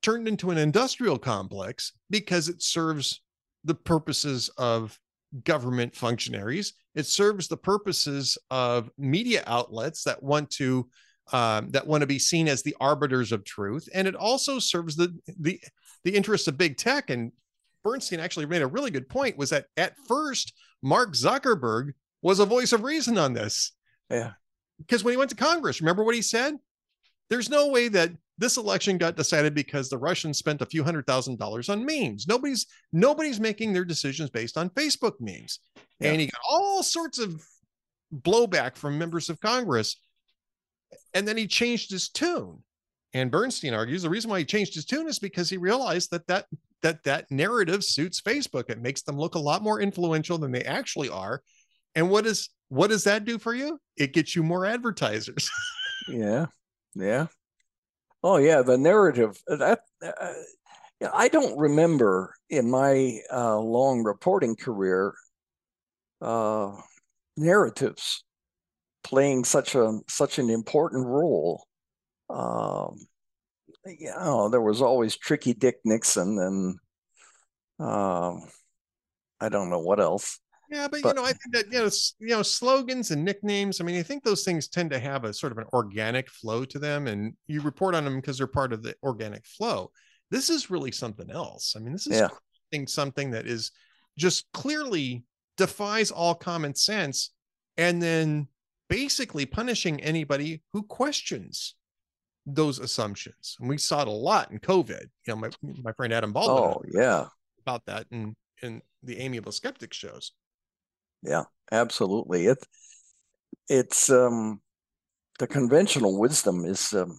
[0.02, 3.20] turned into an industrial complex because it serves
[3.64, 4.98] the purposes of
[5.44, 10.88] government functionaries it serves the purposes of media outlets that want to
[11.32, 14.96] um, that want to be seen as the arbiters of truth and it also serves
[14.96, 15.60] the the
[16.04, 17.32] the interests of big tech and
[17.84, 22.46] Bernstein actually made a really good point was that at first, Mark Zuckerberg was a
[22.46, 23.72] voice of reason on this.
[24.10, 24.32] Yeah.
[24.78, 26.54] Because when he went to Congress, remember what he said?
[27.30, 31.06] There's no way that this election got decided because the Russians spent a few hundred
[31.06, 32.26] thousand dollars on memes.
[32.26, 35.58] Nobody's nobody's making their decisions based on Facebook memes.
[36.00, 36.12] Yeah.
[36.12, 37.42] And he got all sorts of
[38.14, 40.00] blowback from members of Congress.
[41.14, 42.62] And then he changed his tune.
[43.14, 46.26] And Bernstein argues the reason why he changed his tune is because he realized that
[46.28, 46.46] that
[46.82, 48.70] that that narrative suits Facebook.
[48.70, 51.42] It makes them look a lot more influential than they actually are.
[51.94, 53.80] And what is what does that do for you?
[53.96, 55.50] It gets you more advertisers.
[56.08, 56.46] yeah,
[56.94, 57.26] yeah.
[58.22, 59.80] Oh yeah, the narrative uh, that.
[60.02, 60.32] Uh,
[61.14, 65.14] I don't remember in my uh, long reporting career
[66.20, 66.72] uh,
[67.36, 68.24] narratives
[69.04, 71.64] playing such a such an important role.
[72.30, 73.06] Um,
[73.86, 76.78] you know, there was always Tricky Dick Nixon and
[77.78, 78.48] um,
[79.40, 80.40] I don't know what else.
[80.70, 83.80] Yeah, but, but, you know, I think that you know, you know, slogans and nicknames.
[83.80, 86.64] I mean, I think those things tend to have a sort of an organic flow
[86.66, 89.90] to them, and you report on them because they're part of the organic flow.
[90.30, 91.74] This is really something else.
[91.74, 92.84] I mean, this is yeah.
[92.86, 93.70] something that is
[94.18, 95.24] just clearly
[95.56, 97.30] defies all common sense,
[97.78, 98.48] and then
[98.90, 101.76] basically punishing anybody who questions
[102.44, 103.56] those assumptions.
[103.60, 105.06] And we saw it a lot in COVID.
[105.26, 105.50] You know, my
[105.82, 106.74] my friend Adam Baldwin.
[106.76, 107.26] Oh yeah,
[107.62, 110.32] about that and in the Amiable Skeptic shows.
[111.22, 112.46] Yeah, absolutely.
[112.46, 112.58] It
[113.68, 114.60] it's um
[115.38, 117.18] the conventional wisdom is um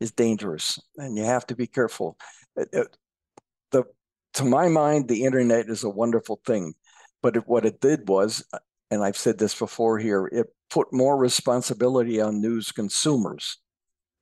[0.00, 2.16] is dangerous, and you have to be careful.
[2.56, 2.96] It, it,
[3.70, 3.84] the
[4.34, 6.74] to my mind, the internet is a wonderful thing,
[7.22, 8.44] but it, what it did was,
[8.90, 13.58] and I've said this before here, it put more responsibility on news consumers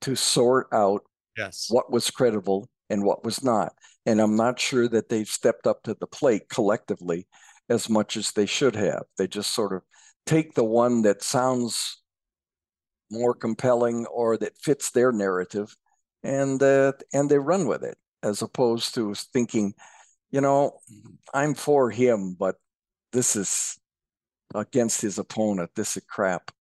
[0.01, 1.03] to sort out
[1.37, 1.67] yes.
[1.69, 3.73] what was credible and what was not.
[4.05, 7.27] And I'm not sure that they've stepped up to the plate collectively
[7.69, 9.03] as much as they should have.
[9.17, 9.83] They just sort of
[10.25, 12.01] take the one that sounds
[13.11, 15.75] more compelling or that fits their narrative
[16.23, 19.73] and uh, and they run with it as opposed to thinking,
[20.31, 20.77] you know,
[21.33, 22.55] I'm for him, but
[23.11, 23.77] this is
[24.53, 25.71] against his opponent.
[25.75, 26.51] This is crap.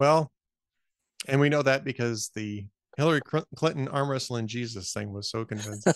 [0.00, 0.30] Well,
[1.28, 3.20] and we know that because the Hillary
[3.56, 5.92] Clinton arm wrestling Jesus thing was so convincing.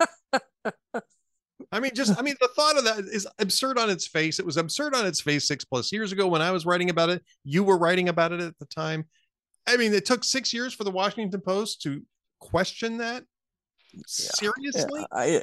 [1.74, 4.38] I mean, just I mean, the thought of that is absurd on its face.
[4.38, 7.10] It was absurd on its face six plus years ago when I was writing about
[7.10, 7.22] it.
[7.44, 9.06] You were writing about it at the time.
[9.66, 12.02] I mean, it took six years for the Washington Post to
[12.40, 13.24] question that.
[13.92, 14.02] Yeah.
[14.06, 15.42] Seriously, yeah, I,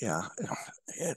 [0.00, 0.22] yeah,
[0.88, 1.16] it,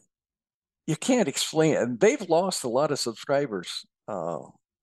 [0.85, 1.99] you can't explain it.
[1.99, 4.39] They've lost a lot of subscribers uh,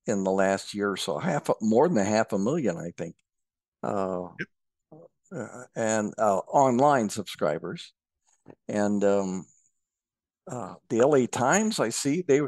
[0.06, 3.14] in the last year or so, half more than a half a million, I think
[3.82, 5.00] uh, yep.
[5.34, 7.92] uh, and uh, online subscribers.
[8.68, 9.46] And um,
[10.50, 12.40] uh, the LA Times, I see they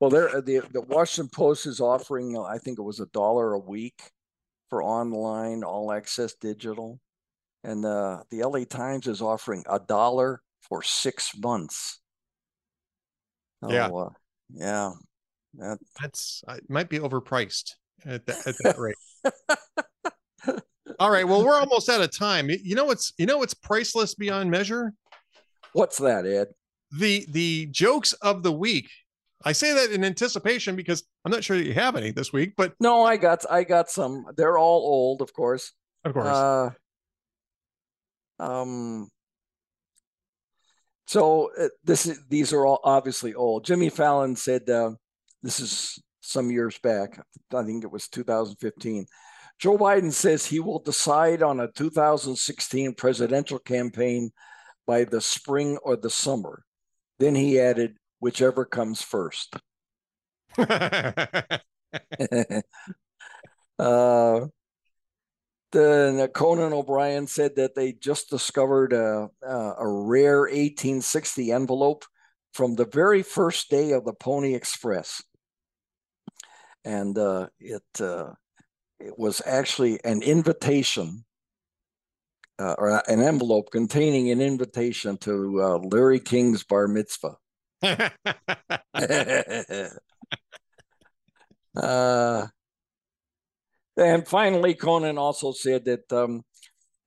[0.00, 3.54] well, they're the the Washington Post is offering, uh, I think it was a dollar
[3.54, 4.12] a week
[4.70, 7.00] for online all access digital,
[7.64, 12.00] and uh, the LA Times is offering a dollar for six months.
[13.68, 14.10] yeah, uh,
[14.50, 14.92] yeah,
[15.54, 17.74] that, that's it might be overpriced
[18.06, 18.94] at that, at that rate.
[21.00, 21.26] All right.
[21.26, 22.50] Well, we're almost out of time.
[22.50, 24.92] You know what's you know what's priceless beyond measure?
[25.72, 26.48] What's that, Ed?
[26.90, 28.88] The the jokes of the week.
[29.44, 32.54] I say that in anticipation because I'm not sure that you have any this week,
[32.56, 34.26] but no, I got I got some.
[34.36, 35.72] They're all old, of course.
[36.04, 36.26] Of course.
[36.26, 36.70] Uh,
[38.40, 39.08] um.
[41.06, 43.64] So uh, this is these are all obviously old.
[43.64, 44.90] Jimmy Fallon said uh,
[45.42, 47.20] this is some years back.
[47.54, 49.06] I think it was 2015.
[49.58, 54.30] Joe Biden says he will decide on a 2016 presidential campaign
[54.88, 56.64] by the spring or the summer.
[57.18, 59.54] Then he added, whichever comes first.
[60.58, 61.60] uh,
[65.70, 72.06] the Conan O'Brien said that they just discovered a, a rare 1860 envelope
[72.54, 75.22] from the very first day of the Pony Express,
[76.84, 78.30] and uh, it uh,
[78.98, 81.26] it was actually an invitation
[82.58, 87.36] uh, or an envelope containing an invitation to uh, Larry King's bar mitzvah.
[91.76, 92.46] uh,
[93.96, 96.42] and finally, Conan also said that um,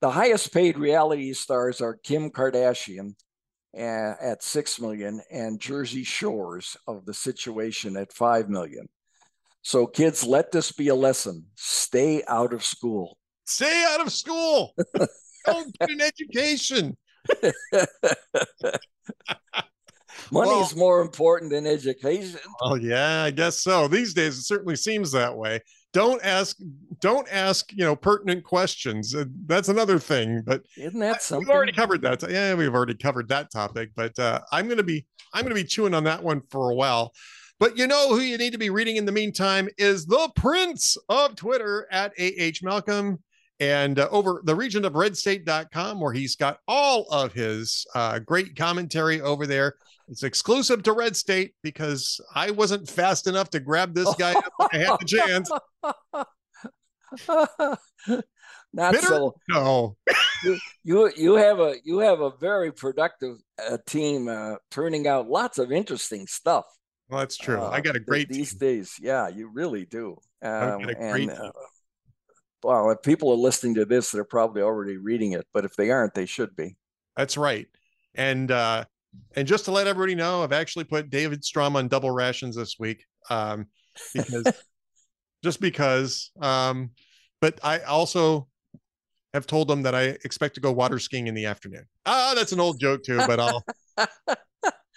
[0.01, 3.15] the highest paid reality stars are Kim Kardashian
[3.77, 8.87] uh, at six million and Jersey Shore's of the situation at five million.
[9.63, 13.17] So, kids, let this be a lesson: stay out of school.
[13.45, 14.73] Stay out of school.
[15.45, 16.97] Don't get an education.
[20.31, 22.39] Money's well, more important than education.
[22.61, 23.87] Oh yeah, I guess so.
[23.87, 25.59] These days it certainly seems that way.
[25.93, 26.57] Don't ask
[26.99, 29.13] don't ask, you know, pertinent questions.
[29.13, 31.47] Uh, that's another thing, but isn't that something?
[31.47, 32.23] We've already covered that.
[32.29, 35.61] Yeah, we've already covered that topic, but uh, I'm going to be I'm going to
[35.61, 37.13] be chewing on that one for a while.
[37.59, 40.97] But you know who you need to be reading in the meantime is the prince
[41.09, 43.19] of Twitter at AH Malcolm
[43.61, 48.55] and uh, over the region of redstate.com where he's got all of his uh, great
[48.55, 49.75] commentary over there.
[50.09, 54.69] It's exclusive to RedState because i wasn't fast enough to grab this guy up when
[54.73, 55.49] i had the chance.
[58.73, 59.05] Not Bitter?
[59.05, 59.35] so.
[59.49, 59.97] No.
[60.43, 65.29] You, you you have a you have a very productive uh, team uh, turning out
[65.29, 66.65] lots of interesting stuff
[67.09, 67.61] well that's true.
[67.61, 68.59] I got a uh, great these team.
[68.59, 68.95] days.
[68.99, 70.17] Yeah you really do.
[70.41, 71.51] Um, and uh,
[72.63, 75.89] well, if people are listening to this, they're probably already reading it, but if they
[75.89, 76.75] aren't, they should be.
[77.15, 77.67] That's right.
[78.15, 78.85] And uh
[79.35, 82.75] and just to let everybody know, I've actually put David Strom on double rations this
[82.79, 83.05] week.
[83.29, 83.67] Um
[84.13, 84.51] because
[85.43, 86.91] just because um
[87.41, 88.47] but I also
[89.33, 91.85] have told them that I expect to go water skiing in the afternoon.
[92.05, 93.65] Ah, that's an old joke too, but I'll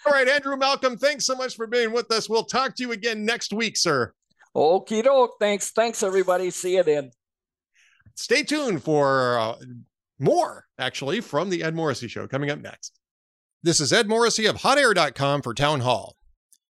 [0.07, 2.29] All right, Andrew Malcolm, thanks so much for being with us.
[2.29, 4.13] We'll talk to you again next week, sir.
[4.55, 5.37] Okie doke.
[5.39, 5.71] Thanks.
[5.71, 6.51] Thanks, everybody.
[6.51, 7.11] See you then
[8.15, 9.55] stay tuned for uh,
[10.19, 12.99] more, actually, from the Ed Morrissey Show coming up next.
[13.61, 16.15] This is Ed Morrissey of HotAir.com for Townhall.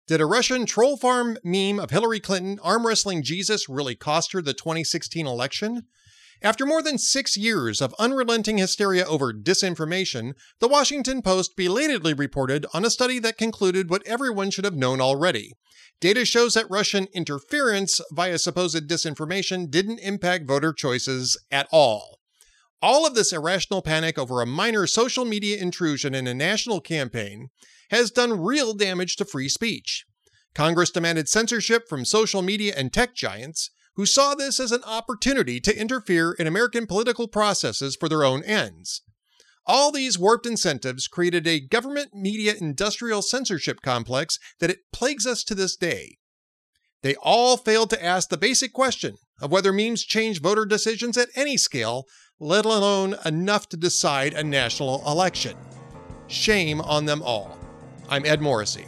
[0.08, 4.42] Did a Russian troll farm meme of Hillary Clinton arm wrestling Jesus really cost her
[4.42, 5.88] the 2016 election?
[6.42, 12.66] After more than six years of unrelenting hysteria over disinformation, the Washington Post belatedly reported
[12.74, 15.54] on a study that concluded what everyone should have known already
[16.02, 22.20] Data shows that Russian interference via supposed disinformation didn't impact voter choices at all.
[22.82, 27.50] All of this irrational panic over a minor social media intrusion in a national campaign
[27.92, 30.06] has done real damage to free speech.
[30.54, 35.60] Congress demanded censorship from social media and tech giants who saw this as an opportunity
[35.60, 39.02] to interfere in American political processes for their own ends.
[39.66, 45.44] All these warped incentives created a government media industrial censorship complex that it plagues us
[45.46, 46.18] to this day.
[47.02, 51.30] They all failed to ask the basic question of whether memes change voter decisions at
[51.36, 52.06] any scale,
[52.40, 55.58] let alone enough to decide a national election.
[56.28, 57.58] Shame on them all.
[58.10, 58.86] I'm Ed Morrissey.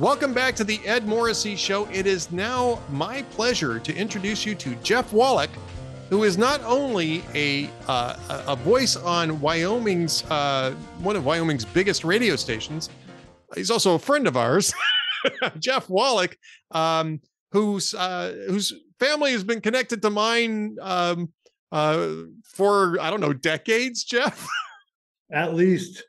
[0.00, 1.86] Welcome back to the Ed Morrissey Show.
[1.86, 5.50] It is now my pleasure to introduce you to Jeff Wallack,
[6.10, 8.16] who is not only a uh,
[8.48, 12.90] a voice on Wyoming's uh, one of Wyoming's biggest radio stations.
[13.54, 14.74] He's also a friend of ours,
[15.60, 16.38] Jeff Wallack,
[16.72, 17.20] um,
[17.52, 21.32] whose uh, whose family has been connected to mine um,
[21.70, 22.08] uh,
[22.42, 24.02] for I don't know decades.
[24.02, 24.44] Jeff,
[25.32, 26.02] at least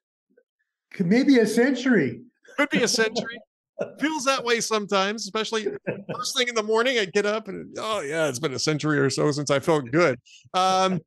[1.00, 2.21] maybe a century.
[2.58, 3.38] Could be a century
[3.99, 5.67] feels that way sometimes, especially
[6.13, 6.99] first thing in the morning.
[6.99, 9.91] I get up and oh yeah, it's been a century or so since I felt
[9.91, 10.19] good.
[10.53, 11.01] Um,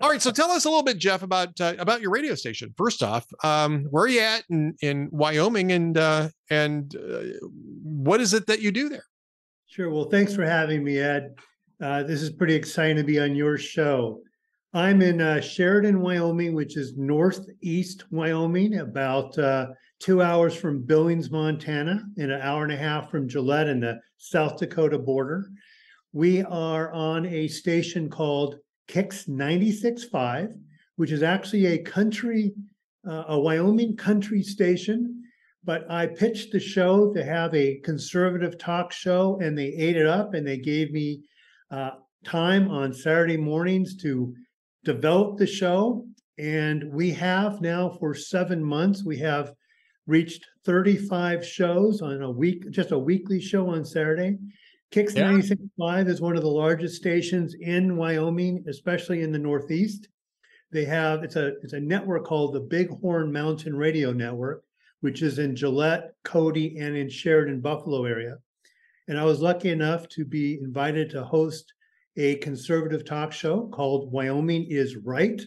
[0.00, 2.72] all right, so tell us a little bit, Jeff, about uh, about your radio station.
[2.76, 7.46] First off, um, where are you at in, in Wyoming, and uh, and uh,
[7.82, 9.04] what is it that you do there?
[9.66, 9.90] Sure.
[9.90, 11.34] Well, thanks for having me, Ed.
[11.82, 14.20] Uh, this is pretty exciting to be on your show.
[14.72, 19.68] I'm in uh, Sheridan, Wyoming, which is northeast Wyoming, about uh,
[19.98, 24.00] two hours from Billings, Montana, and an hour and a half from Gillette in the
[24.18, 25.50] South Dakota border.
[26.12, 30.54] We are on a station called Kicks 96.5,
[30.96, 32.54] which is actually a country,
[33.08, 35.22] uh, a Wyoming country station.
[35.64, 40.06] But I pitched the show to have a conservative talk show, and they ate it
[40.06, 41.22] up and they gave me
[41.70, 41.90] uh,
[42.24, 44.34] time on Saturday mornings to
[44.84, 46.06] develop the show.
[46.38, 49.52] And we have now for seven months, we have
[50.08, 54.38] reached 35 shows on a week, just a weekly show on Saturday.
[54.90, 55.30] Kicks Yeah.
[55.30, 60.08] 96.5 is one of the largest stations in Wyoming, especially in the Northeast.
[60.72, 64.64] They have it's a it's a network called the Bighorn Mountain Radio Network,
[65.00, 68.38] which is in Gillette, Cody, and in Sheridan, Buffalo area.
[69.08, 71.72] And I was lucky enough to be invited to host
[72.16, 75.40] a conservative talk show called Wyoming is Right,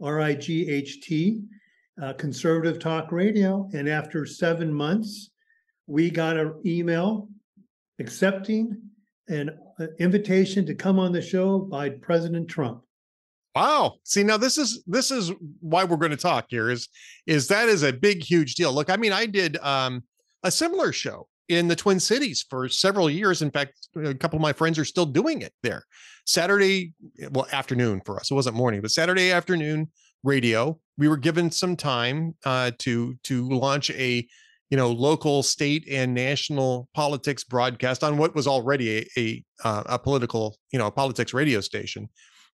[0.00, 1.42] R I G H T,
[2.02, 3.68] uh, Conservative Talk Radio.
[3.74, 5.30] And after seven months,
[5.86, 7.28] we got an email
[7.98, 8.76] accepting
[9.28, 12.82] an uh, invitation to come on the show by President Trump.
[13.54, 13.94] Wow.
[14.04, 16.88] See, now this is this is why we're going to talk here is
[17.26, 18.72] is that is a big huge deal.
[18.72, 20.04] Look, I mean, I did um
[20.44, 23.42] a similar show in the Twin Cities for several years.
[23.42, 25.84] In fact, a couple of my friends are still doing it there.
[26.24, 26.92] Saturday,
[27.30, 28.30] well, afternoon for us.
[28.30, 29.90] It wasn't morning, but Saturday afternoon
[30.22, 30.78] radio.
[30.98, 34.26] We were given some time uh to to launch a
[34.70, 39.82] you know local state and national politics broadcast on what was already a a, uh,
[39.86, 42.08] a political you know politics radio station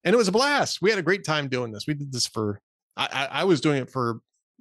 [0.05, 0.81] and it was a blast.
[0.83, 1.87] We had a great time doing this.
[1.87, 2.61] We did this for
[2.97, 4.21] I, I was doing it for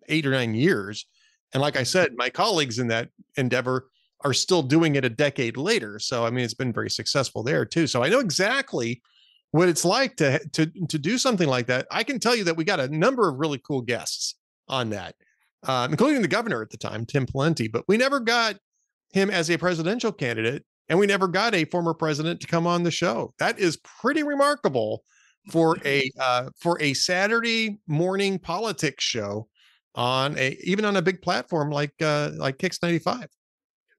[0.09, 1.05] eight or nine years,
[1.53, 3.89] and like I said, my colleagues in that endeavor
[4.21, 5.99] are still doing it a decade later.
[5.99, 7.86] So I mean, it's been very successful there too.
[7.86, 9.01] So I know exactly
[9.54, 11.86] what it's like to to to do something like that.
[11.91, 14.34] I can tell you that we got a number of really cool guests
[14.68, 15.16] on that,
[15.68, 17.72] um, including the governor at the time, Tim Pawlenty.
[17.72, 18.58] But we never got
[19.12, 22.82] him as a presidential candidate, and we never got a former president to come on
[22.82, 23.36] the show.
[23.38, 25.04] That is pretty remarkable
[25.51, 29.47] for a uh, for a Saturday morning politics show
[29.93, 33.28] on a even on a big platform like uh, like Kicks ninety five.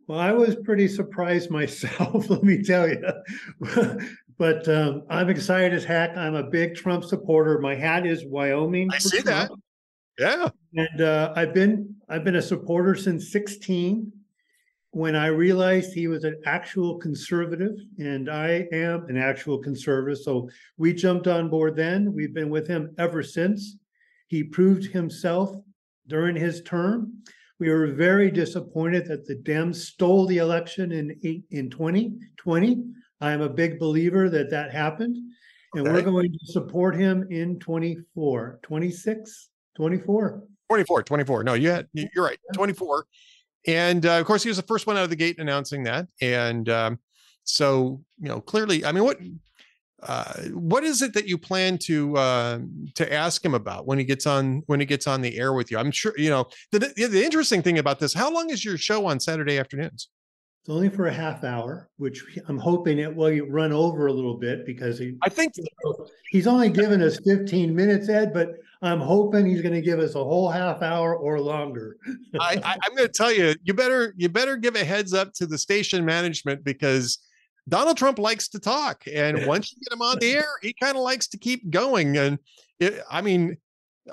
[0.07, 3.01] Well, I was pretty surprised myself, let me tell you.
[4.39, 6.17] But um, I'm excited as heck.
[6.17, 7.59] I'm a big Trump supporter.
[7.61, 8.91] My hat is Wyoming.
[8.93, 9.51] I see that.
[10.19, 14.13] Yeah, And uh, I've been I've been a supporter since 16
[14.93, 20.19] when I realized he was an actual conservative and I am an actual conservative.
[20.19, 22.13] So we jumped on board then.
[22.13, 23.77] We've been with him ever since.
[24.29, 25.51] He proved himself
[26.07, 27.23] during his term.
[27.59, 32.85] We were very disappointed that the Dems stole the election in eight, in 2020.
[33.21, 35.17] I am a big believer that that happened.
[35.75, 40.43] And we're going to support him in 24, 26, 24.
[40.69, 41.45] 24, 24.
[41.45, 43.07] No, you had you- you're right, 24.
[43.67, 46.07] And uh, of course, he was the first one out of the gate announcing that.
[46.21, 46.99] And um,
[47.45, 49.19] so, you know, clearly, I mean, what
[50.03, 52.59] uh, what is it that you plan to uh,
[52.95, 55.71] to ask him about when he gets on when he gets on the air with
[55.71, 55.79] you?
[55.79, 58.13] I'm sure you know the the interesting thing about this.
[58.13, 60.09] How long is your show on Saturday afternoons?
[60.65, 64.39] It's only for a half hour, which I'm hoping it will run over a little
[64.39, 65.53] bit because he, I think
[66.31, 70.15] he's only given us 15 minutes, Ed, but I'm hoping he's going to give us
[70.15, 71.99] a whole half hour or longer.
[72.41, 75.35] I, I I'm going to tell you, you better you better give a heads up
[75.35, 77.19] to the station management because
[77.69, 80.97] Donald Trump likes to talk, and once you get him on the air, he kind
[80.97, 82.17] of likes to keep going.
[82.17, 82.39] And
[82.81, 83.59] it, I mean,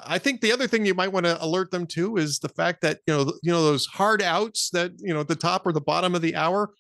[0.04, 2.82] I think the other thing you might want to alert them to is the fact
[2.82, 5.74] that you know you know those hard outs that you know at the top or
[5.74, 6.72] the bottom of the hour.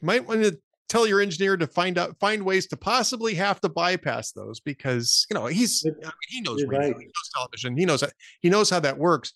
[0.00, 3.60] You might want to tell your engineer to find out find ways to possibly have
[3.60, 6.96] to bypass those because you know he's I mean, he knows radio, right.
[6.96, 8.04] he knows television, he knows
[8.40, 9.32] he knows how that works.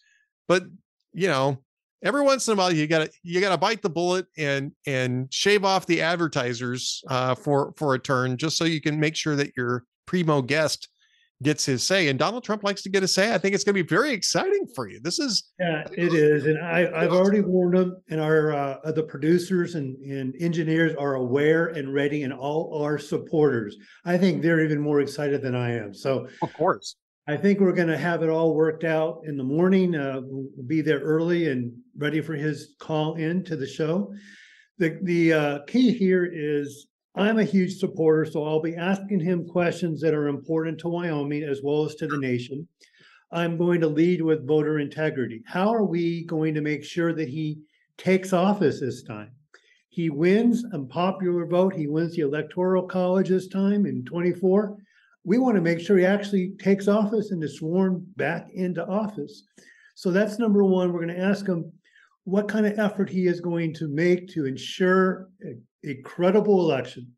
[0.49, 0.65] But
[1.13, 1.63] you know,
[2.03, 5.65] every once in a while you gotta you gotta bite the bullet and and shave
[5.65, 9.53] off the advertisers uh, for for a turn just so you can make sure that
[9.57, 10.89] your primo guest
[11.43, 12.09] gets his say.
[12.09, 13.35] And Donald Trump likes to get a say.
[13.35, 15.01] I think it's going to be very exciting for you.
[15.01, 16.47] This is Yeah, it is.
[16.47, 21.15] And I, I've already warned them and our, uh, the producers and, and engineers are
[21.15, 23.77] aware and ready and all our supporters.
[24.05, 25.95] I think they're even more excited than I am.
[25.95, 26.97] So of course.
[27.29, 29.95] I think we're gonna have it all worked out in the morning.
[29.95, 34.13] Uh, we'll we'll be there early and ready for his call in to the show.
[34.79, 39.47] The, the, uh, key here is I'm a huge supporter, so I'll be asking him
[39.47, 42.67] questions that are important to Wyoming as well as to the nation.
[43.31, 45.43] I'm going to lead with voter integrity.
[45.47, 47.59] How are we going to make sure that he
[47.99, 49.33] takes office this time?
[49.91, 51.75] He wins a popular vote.
[51.75, 54.79] He wins the electoral college this time in twenty-four
[55.25, 59.45] we want to make sure he actually takes office and is sworn back into office.
[59.95, 60.93] So that's number one.
[60.93, 61.71] We're going to ask him
[62.25, 67.13] what kind of effort he is going to make to ensure a, a credible election.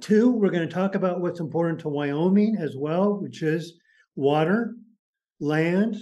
[0.00, 3.78] Two, we're going to talk about what's important to Wyoming as well, which is
[4.16, 4.74] water,
[5.40, 5.96] land,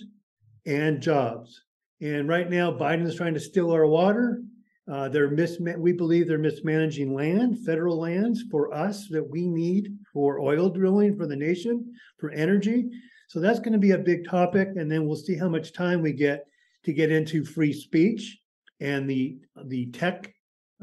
[0.66, 1.62] and jobs.
[2.00, 4.42] And right now, Biden is trying to steal our water.
[4.90, 9.96] Uh, they're misma- we believe they're mismanaging land, federal lands for us that we need
[10.12, 12.90] for oil drilling for the nation, for energy.
[13.28, 14.68] So that's going to be a big topic.
[14.74, 16.46] And then we'll see how much time we get
[16.85, 18.39] to get into free speech
[18.80, 20.33] and the the tech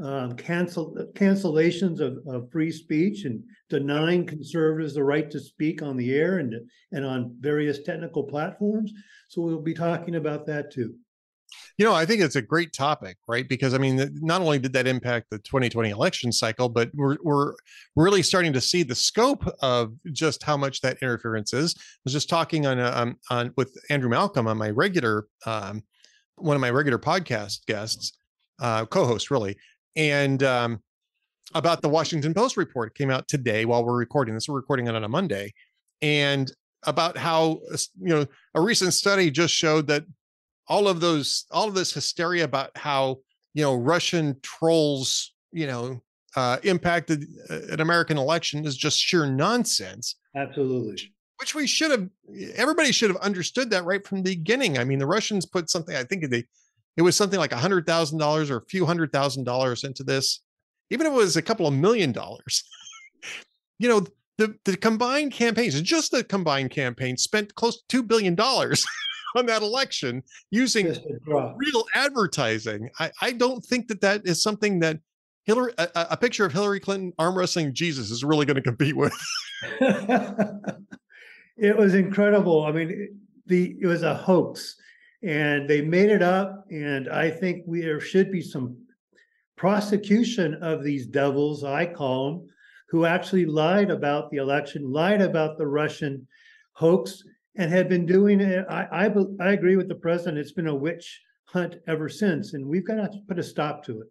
[0.01, 5.97] um, cancel cancellations of, of free speech and denying conservatives the right to speak on
[5.97, 6.55] the air and
[6.91, 8.93] and on various technical platforms.
[9.27, 10.95] So we'll be talking about that too.
[11.77, 13.47] You know, I think it's a great topic, right?
[13.47, 17.55] Because I mean, not only did that impact the 2020 election cycle, but we're we're
[17.95, 21.75] really starting to see the scope of just how much that interference is.
[21.77, 25.83] I was just talking on um, on with Andrew Malcolm on my regular um,
[26.39, 28.13] one of my regular podcast guests,
[28.59, 29.57] uh, co-host really,
[29.95, 30.81] and um,
[31.53, 34.47] about the Washington Post report came out today while we're recording this.
[34.47, 35.53] We're recording it on a Monday,
[36.01, 36.51] and
[36.83, 37.59] about how
[37.99, 38.25] you know
[38.55, 40.05] a recent study just showed that
[40.67, 43.17] all of those all of this hysteria about how
[43.53, 46.01] you know Russian trolls you know
[46.35, 50.15] uh, impacted uh, an American election is just sheer nonsense.
[50.35, 51.11] Absolutely.
[51.39, 52.09] Which we should have,
[52.55, 54.77] everybody should have understood that right from the beginning.
[54.77, 56.43] I mean, the Russians put something, I think they,
[56.97, 60.03] it was something like a hundred thousand dollars or a few hundred thousand dollars into
[60.03, 60.41] this,
[60.89, 62.63] even if it was a couple of million dollars.
[63.79, 64.05] you know,
[64.37, 68.85] the, the combined campaigns, just the combined campaign spent close to two billion dollars
[69.35, 72.89] on that election using real advertising.
[72.99, 74.99] I, I don't think that that is something that
[75.45, 78.95] Hillary, a, a picture of Hillary Clinton arm wrestling Jesus is really going to compete
[78.95, 79.13] with.
[81.61, 82.65] it was incredible.
[82.65, 84.75] I mean, the it was a hoax,
[85.23, 86.65] and they made it up.
[86.71, 88.77] And I think we, there should be some
[89.57, 92.47] prosecution of these devils, I call them,
[92.89, 96.27] who actually lied about the election, lied about the Russian
[96.73, 97.23] hoax,
[97.55, 98.65] and had been doing it.
[98.69, 100.37] I, I, I agree with the president.
[100.37, 104.01] It's been a witch hunt ever since, and we've got to put a stop to
[104.01, 104.07] it.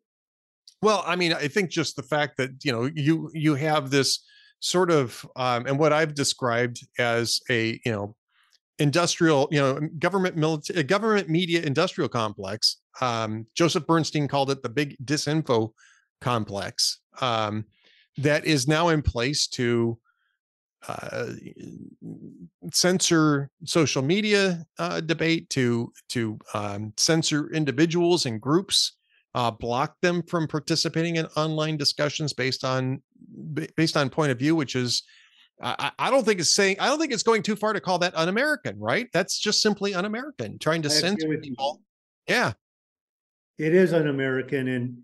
[0.83, 4.21] Well, I mean, I think just the fact that you know you you have this
[4.61, 8.17] sort of um, and what I've described as a you know
[8.79, 12.79] industrial you know government military government media industrial complex.
[13.01, 15.73] Um, Joseph Bernstein called it the big disinfo
[16.21, 17.65] complex um,
[18.17, 19.99] that is now in place to
[20.87, 21.33] uh,
[22.73, 28.97] censor social media uh, debate, to to um, censor individuals and groups,
[29.35, 33.03] uh, block them from participating in online discussions based on
[33.77, 35.03] based on point of view, which is
[35.61, 37.99] I, I, don't think it's saying I don't think it's going too far to call
[37.99, 39.09] that un-American, right?
[39.13, 41.81] That's just simply un-American, trying to censor people.
[42.29, 42.53] Yeah,
[43.59, 44.99] it is un-American, and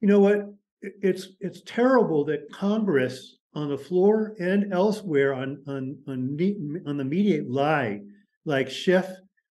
[0.00, 0.46] you know what?
[0.82, 7.04] It's it's terrible that Congress on the floor and elsewhere on on on, on the
[7.04, 8.00] media lie
[8.44, 9.06] like Schiff.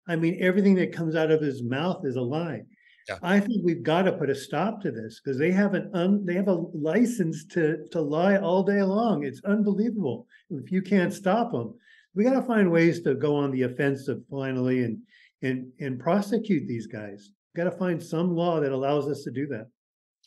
[0.07, 2.63] I mean, everything that comes out of his mouth is a lie.
[3.09, 3.17] Yeah.
[3.23, 6.23] I think we've got to put a stop to this because they have an un,
[6.25, 9.25] they have a license to to lie all day long.
[9.25, 10.27] It's unbelievable.
[10.51, 11.73] If you can't stop them,
[12.13, 14.99] we got to find ways to go on the offensive finally and
[15.41, 17.31] and and prosecute these guys.
[17.55, 19.67] Got to find some law that allows us to do that.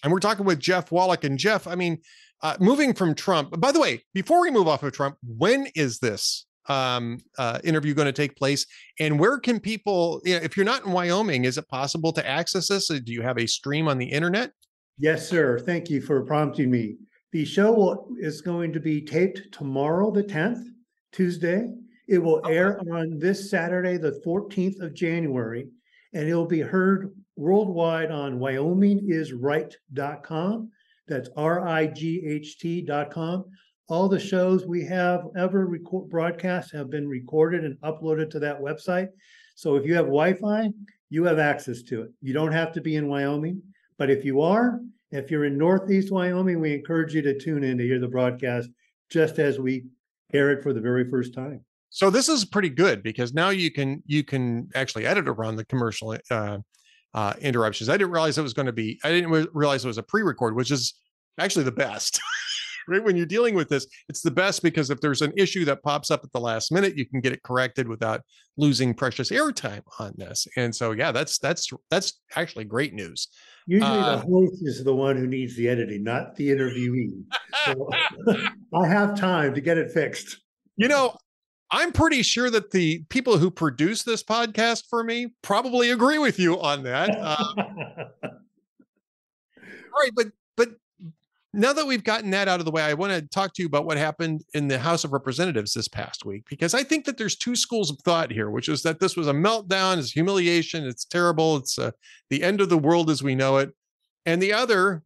[0.02, 1.22] And we're talking with Jeff Wallack.
[1.22, 1.98] And Jeff, I mean,
[2.42, 3.60] uh, moving from Trump.
[3.60, 7.94] By the way, before we move off of Trump, when is this um, uh, interview
[7.94, 8.66] going to take place?
[9.00, 12.24] And where can people, you know, if you're not in Wyoming, is it possible to
[12.26, 12.86] access this?
[12.88, 14.52] Do you have a stream on the internet?
[14.98, 15.58] Yes, sir.
[15.58, 16.96] Thank you for prompting me.
[17.32, 20.64] The show will, is going to be taped tomorrow, the 10th,
[21.12, 21.70] Tuesday.
[22.08, 25.68] It will air on this Saturday, the 14th of January,
[26.12, 30.70] and it will be heard worldwide on wyomingisright.com
[31.08, 33.44] that's R-I-G-H-T dot com.
[33.88, 38.60] All the shows we have ever record, broadcast have been recorded and uploaded to that
[38.60, 39.08] website.
[39.54, 40.70] So if you have Wi-Fi,
[41.10, 42.10] you have access to it.
[42.20, 43.62] You don't have to be in Wyoming,
[43.98, 44.80] but if you are,
[45.10, 48.70] if you're in Northeast Wyoming, we encourage you to tune in to hear the broadcast
[49.10, 49.84] just as we
[50.32, 51.62] air it for the very first time.
[51.90, 55.66] So this is pretty good because now you can you can actually edit around the
[55.66, 56.58] commercial uh,
[57.12, 57.90] uh, interruptions.
[57.90, 58.98] I didn't realize it was going to be.
[59.04, 60.94] I didn't realize it was a pre-record, which is
[61.38, 62.20] actually the best.
[62.88, 65.82] right when you're dealing with this, it's the best because if there's an issue that
[65.82, 68.22] pops up at the last minute, you can get it corrected without
[68.56, 70.46] losing precious airtime on this.
[70.56, 73.28] And so, yeah, that's that's that's actually great news.
[73.66, 77.24] Usually, uh, the host is the one who needs the editing, not the interviewee.
[77.64, 77.88] So
[78.74, 80.38] I have time to get it fixed.
[80.76, 81.14] You know,
[81.72, 86.38] I'm pretty sure that the people who produce this podcast for me probably agree with
[86.38, 87.10] you on that.
[87.10, 88.30] Um, all
[89.98, 90.26] right, but
[91.54, 93.66] now that we've gotten that out of the way, I want to talk to you
[93.66, 97.18] about what happened in the House of Representatives this past week because I think that
[97.18, 100.86] there's two schools of thought here, which is that this was a meltdown, it's humiliation,
[100.86, 101.90] it's terrible, it's uh,
[102.30, 103.70] the end of the world as we know it,
[104.24, 105.02] and the other,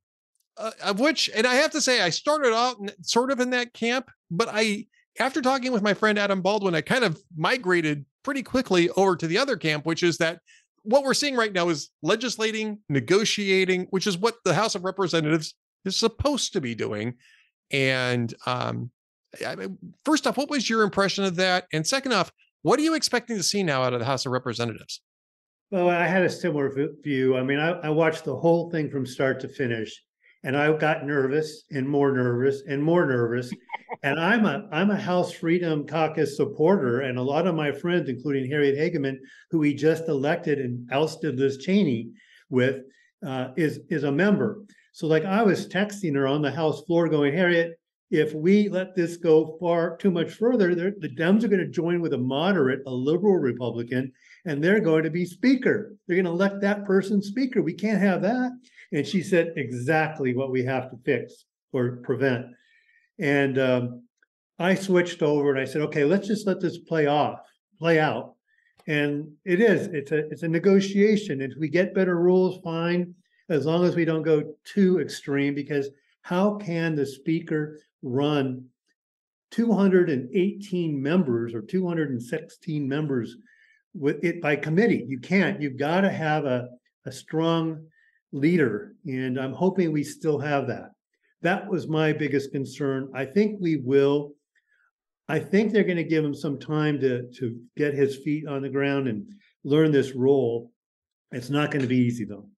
[0.57, 3.73] uh, of which, and I have to say, I started out sort of in that
[3.73, 4.87] camp, but I
[5.19, 9.27] after talking with my friend Adam Baldwin, I kind of migrated pretty quickly over to
[9.27, 10.41] the other camp, which is that
[10.83, 15.55] what we're seeing right now is legislating, negotiating, which is what the House of Representatives
[15.87, 17.15] is supposed to be doing.
[17.71, 18.91] And um,
[19.47, 21.67] I mean, first off, what was your impression of that?
[21.73, 22.33] And second off,
[22.63, 25.01] what are you expecting to see now out of the House of Representatives?
[25.71, 26.73] Well, I had a similar
[27.03, 27.37] view.
[27.37, 29.93] I mean, I, I watched the whole thing from start to finish,
[30.45, 33.51] and I got nervous and more nervous and more nervous.
[34.05, 38.09] and I'm a I'm a House Freedom Caucus supporter, and a lot of my friends,
[38.09, 39.17] including Harriet Hageman,
[39.51, 42.11] who we just elected and ousted Liz Cheney
[42.49, 42.83] with,
[43.27, 44.63] uh, is is a member.
[44.97, 47.79] So, like, I was texting her on the House floor, going, Harriet,
[48.11, 52.01] if we let this go far too much further, the Dems are going to join
[52.01, 54.11] with a moderate, a liberal Republican,
[54.47, 55.95] and they're going to be speaker.
[56.07, 57.61] They're going to elect that person speaker.
[57.61, 58.53] We can't have that.
[58.91, 61.45] And she said exactly what we have to fix
[61.75, 62.47] or prevent.
[63.19, 64.03] And um,
[64.59, 67.41] I switched over and I said, okay, let's just let this play off,
[67.79, 68.37] play out.
[68.87, 71.43] And it is, it's a it's a negotiation.
[71.43, 73.15] If we get better rules, fine,
[73.49, 75.89] as long as we don't go too extreme, because
[76.23, 78.65] how can the speaker run
[79.53, 83.37] 218 members or 216 members
[83.95, 85.05] with it by committee.
[85.09, 85.61] You can't.
[85.61, 86.69] You've got to have a,
[87.05, 87.87] a strong
[88.33, 88.95] leader.
[89.07, 90.91] And I'm hoping we still have that.
[91.43, 93.11] That was my biggest concern.
[93.15, 94.35] I think we will.
[95.29, 98.63] I think they're going to give him some time to, to get his feet on
[98.63, 99.27] the ground and
[99.65, 100.71] learn this role.
[101.33, 102.49] It's not going to be easy, though.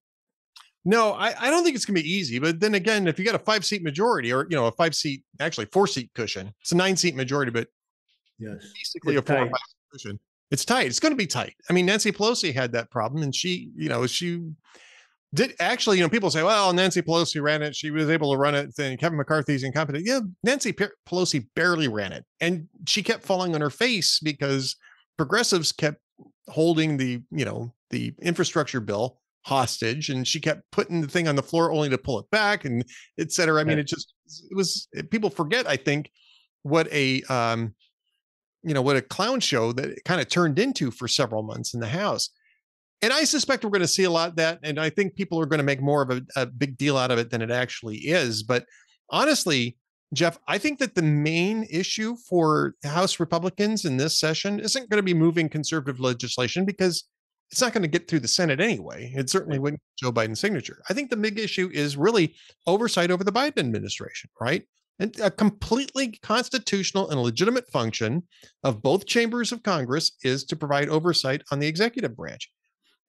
[0.89, 2.39] No, I, I don't think it's gonna be easy.
[2.39, 4.95] But then again, if you got a five seat majority or you know, a five
[4.95, 7.69] seat, actually four seat cushion, it's a nine seat majority, but
[8.39, 9.61] yes, basically it's a four five
[9.93, 10.19] cushion.
[10.51, 10.87] It's tight.
[10.87, 11.55] It's going to be tight.
[11.69, 14.43] I mean, Nancy Pelosi had that problem, and she, you know, she
[15.35, 15.99] did actually.
[15.99, 17.77] You know, people say, "Well, Nancy Pelosi ran it.
[17.77, 20.07] She was able to run it." Then Kevin McCarthy's incompetent.
[20.07, 24.75] Yeah, Nancy Pelosi barely ran it, and she kept falling on her face because
[25.19, 26.01] progressives kept
[26.49, 31.37] holding the, you know, the infrastructure bill hostage and she kept putting the thing on
[31.37, 32.85] the floor only to pull it back and
[33.19, 33.61] et cetera.
[33.61, 34.15] I mean, it just,
[34.51, 36.11] it was, people forget, I think,
[36.63, 37.75] what a, um,
[38.63, 41.73] you know, what a clown show that it kind of turned into for several months
[41.73, 42.31] in the house.
[43.01, 44.59] And I suspect we're going to see a lot of that.
[44.65, 47.13] And I think people are going to make more of a, a big deal out
[47.13, 48.43] of it than it actually is.
[48.43, 48.67] But
[49.09, 49.79] honestly,
[50.13, 54.99] Jeff, I think that the main issue for House Republicans in this session isn't going
[54.99, 57.05] to be moving conservative legislation because
[57.51, 59.13] it's not going to get through the Senate anyway.
[59.15, 60.83] It certainly wouldn't get Joe Biden's signature.
[60.89, 62.35] I think the big issue is really
[62.67, 64.65] oversight over the Biden administration, right?
[64.99, 68.25] And a completely constitutional and legitimate function
[68.65, 72.51] of both chambers of Congress is to provide oversight on the executive branch.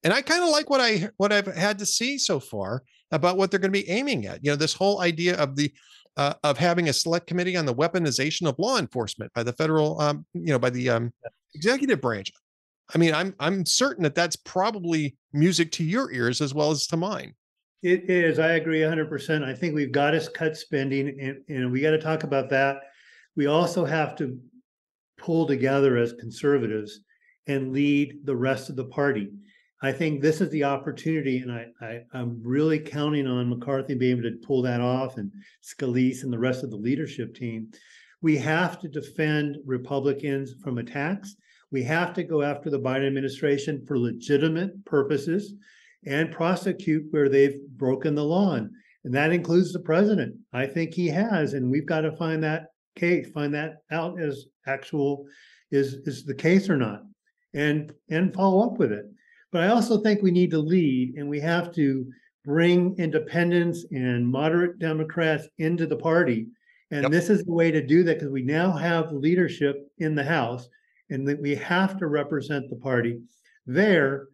[0.04, 3.38] And I kind of like what I what I've had to see so far about
[3.38, 4.44] what they're going to be aiming at.
[4.44, 5.74] You know, this whole idea of the
[6.16, 10.00] uh, of having a select committee on the weaponization of law enforcement by the federal,
[10.00, 11.12] um, you know, by the um,
[11.56, 12.32] executive branch.
[12.94, 16.88] I mean, I'm I'm certain that that's probably music to your ears as well as
[16.88, 17.34] to mine.
[17.82, 18.40] It is.
[18.40, 19.44] I agree 100%.
[19.44, 22.82] I think we've got to cut spending and, and we got to talk about that.
[23.38, 24.38] We also have to
[25.18, 27.00] pull together as conservatives
[27.48, 29.30] and lead the rest of the party.
[29.82, 34.20] I think this is the opportunity, and I, I am really counting on McCarthy being
[34.20, 35.32] able to pull that off, and
[35.64, 37.72] Scalise and the rest of the leadership team.
[38.22, 41.38] We have to defend Republicans from attacks,
[41.72, 45.54] we have to go after the Biden administration for legitimate purposes
[46.06, 48.56] and prosecute where they've broken the law.
[48.56, 50.36] And that includes the president.
[50.54, 54.46] I think he has, and we've got to find that case, find that out as
[54.68, 55.26] actual
[55.72, 57.04] is is the case or not,
[57.54, 59.06] and and follow up with it.
[59.52, 62.06] But I also think we need to lead, and we have to
[62.44, 66.48] bring independents and moderate Democrats into the party.
[66.92, 67.12] And yep.
[67.12, 70.68] this is the way to do that because we now have leadership in the House
[71.10, 73.20] and that we have to represent the party
[73.66, 74.28] there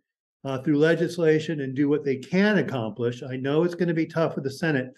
[0.43, 3.23] uh, through legislation and do what they can accomplish.
[3.23, 4.93] I know it's going to be tough with the Senate,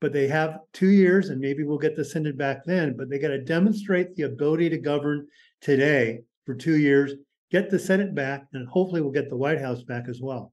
[0.00, 2.96] but they have two years, and maybe we'll get the Senate back then.
[2.96, 5.26] But they got to demonstrate the ability to govern
[5.60, 7.14] today for two years,
[7.50, 10.52] get the Senate back, and hopefully we'll get the White House back as well.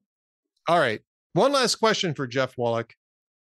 [0.67, 1.01] All right.
[1.34, 2.95] One last question for Jeff Wallack.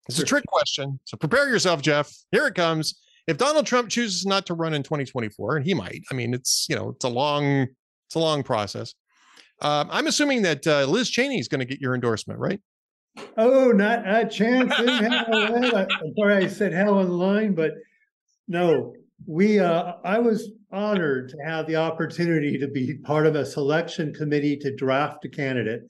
[0.08, 0.24] It's sure.
[0.24, 0.98] a trick question.
[1.04, 2.12] So prepare yourself, Jeff.
[2.32, 2.94] Here it comes
[3.28, 6.66] if Donald Trump chooses not to run in 2024, and he might, I mean, it's
[6.68, 7.68] you know, it's a long,
[8.06, 8.94] it's a long process.
[9.60, 12.58] Um, I'm assuming that uh, Liz Cheney is going to get your endorsement, right?
[13.36, 15.74] Oh, not a chance in hell.
[15.74, 17.72] I'm sorry I said hell on the line, but
[18.48, 18.94] no,
[19.26, 19.60] we.
[19.60, 24.56] Uh, I was honored to have the opportunity to be part of a selection committee
[24.58, 25.82] to draft a candidate,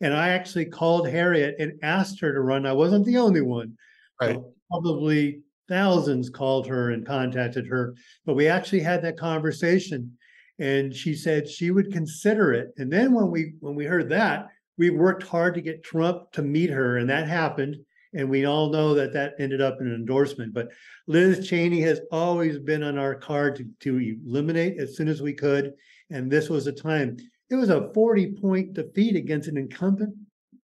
[0.00, 2.64] and I actually called Harriet and asked her to run.
[2.64, 3.76] I wasn't the only one.
[4.18, 4.40] Right.
[4.70, 7.94] probably thousands called her and contacted her,
[8.24, 10.16] but we actually had that conversation
[10.58, 12.72] and she said she would consider it.
[12.78, 14.48] And then when we when we heard that,
[14.78, 17.76] we worked hard to get Trump to meet her, and that happened.
[18.14, 20.54] And we all know that that ended up in an endorsement.
[20.54, 20.68] But
[21.06, 25.34] Liz Cheney has always been on our card to, to eliminate as soon as we
[25.34, 25.74] could.
[26.10, 27.18] And this was a time.
[27.50, 30.14] It was a 40 point defeat against an incumbent.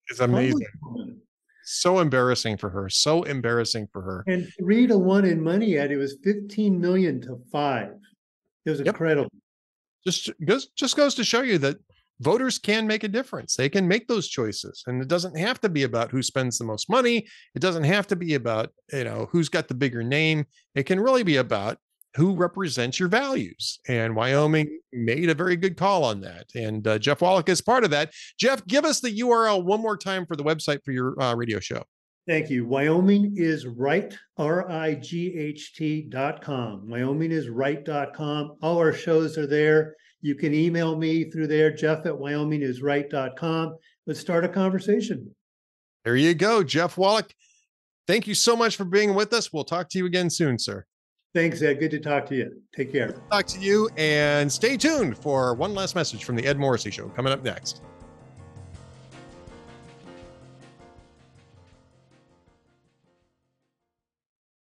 [0.09, 0.65] It's amazing.
[1.69, 2.87] So embarrassing for her.
[2.87, 4.23] So embarrassing for her.
[4.25, 7.89] And three to one in money at it was 15 million to five.
[8.65, 8.87] It was yep.
[8.87, 9.29] incredible.
[10.05, 11.75] Just goes just goes to show you that
[12.21, 13.57] voters can make a difference.
[13.57, 14.81] They can make those choices.
[14.87, 17.27] And it doesn't have to be about who spends the most money.
[17.53, 20.45] It doesn't have to be about, you know, who's got the bigger name.
[20.73, 21.79] It can really be about
[22.17, 23.79] who represents your values.
[23.87, 26.47] And Wyoming made a very good call on that.
[26.55, 28.11] And uh, Jeff Wallack is part of that.
[28.39, 31.59] Jeff, give us the URL one more time for the website for your uh, radio
[31.59, 31.83] show.
[32.27, 32.65] Thank you.
[32.65, 36.89] Wyoming is right, R I G H T dot com.
[36.89, 38.57] Wyoming is right dot com.
[38.61, 39.95] All our shows are there.
[40.21, 43.77] You can email me through there, Jeff at wyomingisright.com.
[44.07, 45.33] Let's start a conversation.
[46.03, 47.33] There you go, Jeff Wallack.
[48.07, 49.53] Thank you so much for being with us.
[49.53, 50.85] We'll talk to you again soon, sir.
[51.33, 51.75] Thanks, Ed.
[51.75, 52.61] Good to talk to you.
[52.75, 53.21] Take care.
[53.31, 57.09] Talk to you and stay tuned for one last message from the Ed Morrissey Show
[57.09, 57.81] coming up next.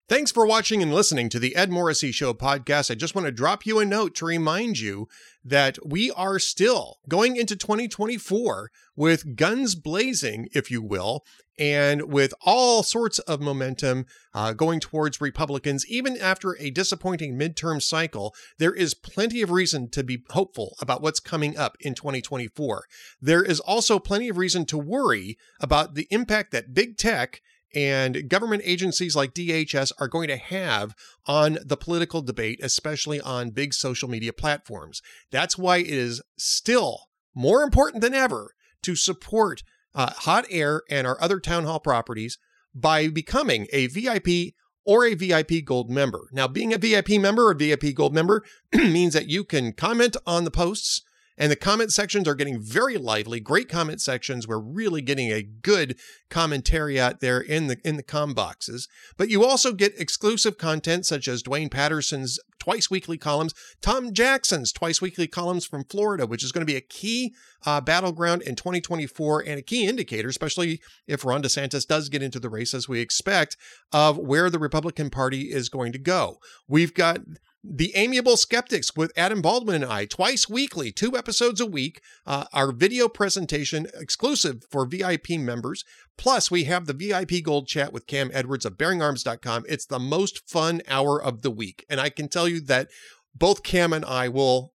[0.09, 2.89] Thanks for watching and listening to the Ed Morrissey Show podcast.
[2.89, 5.09] I just want to drop you a note to remind you
[5.43, 11.25] that we are still going into 2024 with guns blazing, if you will,
[11.59, 17.81] and with all sorts of momentum uh, going towards Republicans, even after a disappointing midterm
[17.81, 22.85] cycle, there is plenty of reason to be hopeful about what's coming up in 2024.
[23.21, 27.41] There is also plenty of reason to worry about the impact that big tech
[27.73, 30.95] and government agencies like DHS are going to have
[31.25, 35.01] on the political debate, especially on big social media platforms.
[35.31, 38.53] That's why it is still more important than ever
[38.83, 39.63] to support
[39.93, 42.37] uh, Hot Air and our other town hall properties
[42.73, 44.53] by becoming a VIP
[44.85, 46.29] or a VIP Gold member.
[46.31, 48.43] Now, being a VIP member or VIP Gold member
[48.73, 51.01] means that you can comment on the posts
[51.37, 53.39] and the comment sections are getting very lively.
[53.39, 54.47] Great comment sections.
[54.47, 55.97] We're really getting a good
[56.29, 58.87] commentary out there in the in the com boxes.
[59.17, 64.73] But you also get exclusive content such as Duane Patterson's twice weekly columns, Tom Jackson's
[64.73, 67.33] twice weekly columns from Florida, which is going to be a key
[67.65, 72.41] uh, battleground in 2024 and a key indicator, especially if Ron DeSantis does get into
[72.41, 73.55] the race as we expect,
[73.93, 76.39] of where the Republican Party is going to go.
[76.67, 77.19] We've got
[77.63, 82.01] the Amiable Skeptics with Adam Baldwin and I, twice weekly, two episodes a week.
[82.25, 85.83] Uh, our video presentation exclusive for VIP members.
[86.17, 89.65] Plus, we have the VIP Gold chat with Cam Edwards of BearingArms.com.
[89.67, 91.85] It's the most fun hour of the week.
[91.89, 92.89] And I can tell you that
[93.35, 94.73] both Cam and I will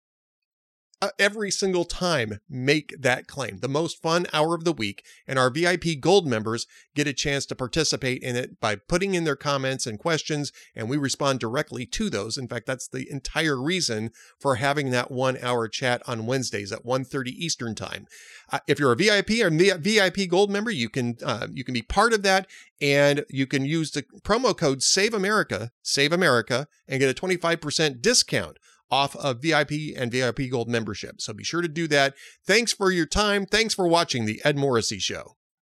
[1.19, 3.59] every single time make that claim.
[3.59, 7.47] The most fun hour of the week, and our VIP Gold members get a chance
[7.47, 11.87] to participate in it by putting in their comments and questions, and we respond directly
[11.87, 12.39] to those.
[12.39, 16.85] In fact, that's the entire reason for having that one hour chat on Wednesdays at
[16.85, 18.07] 1.30 Eastern Time.
[18.51, 21.83] Uh, if you're a VIP or VIP Gold member, you can uh, you can be
[21.83, 22.47] part of that,
[22.81, 28.03] and you can use the promo code Save America, Save America, and get a 25%
[28.03, 28.59] discount
[28.93, 31.21] off of VIP and VIP Gold membership.
[31.21, 32.15] So be sure to do that.
[32.47, 33.47] Thanks for your time.
[33.47, 35.37] Thanks for watching the Ed Morrissey Show.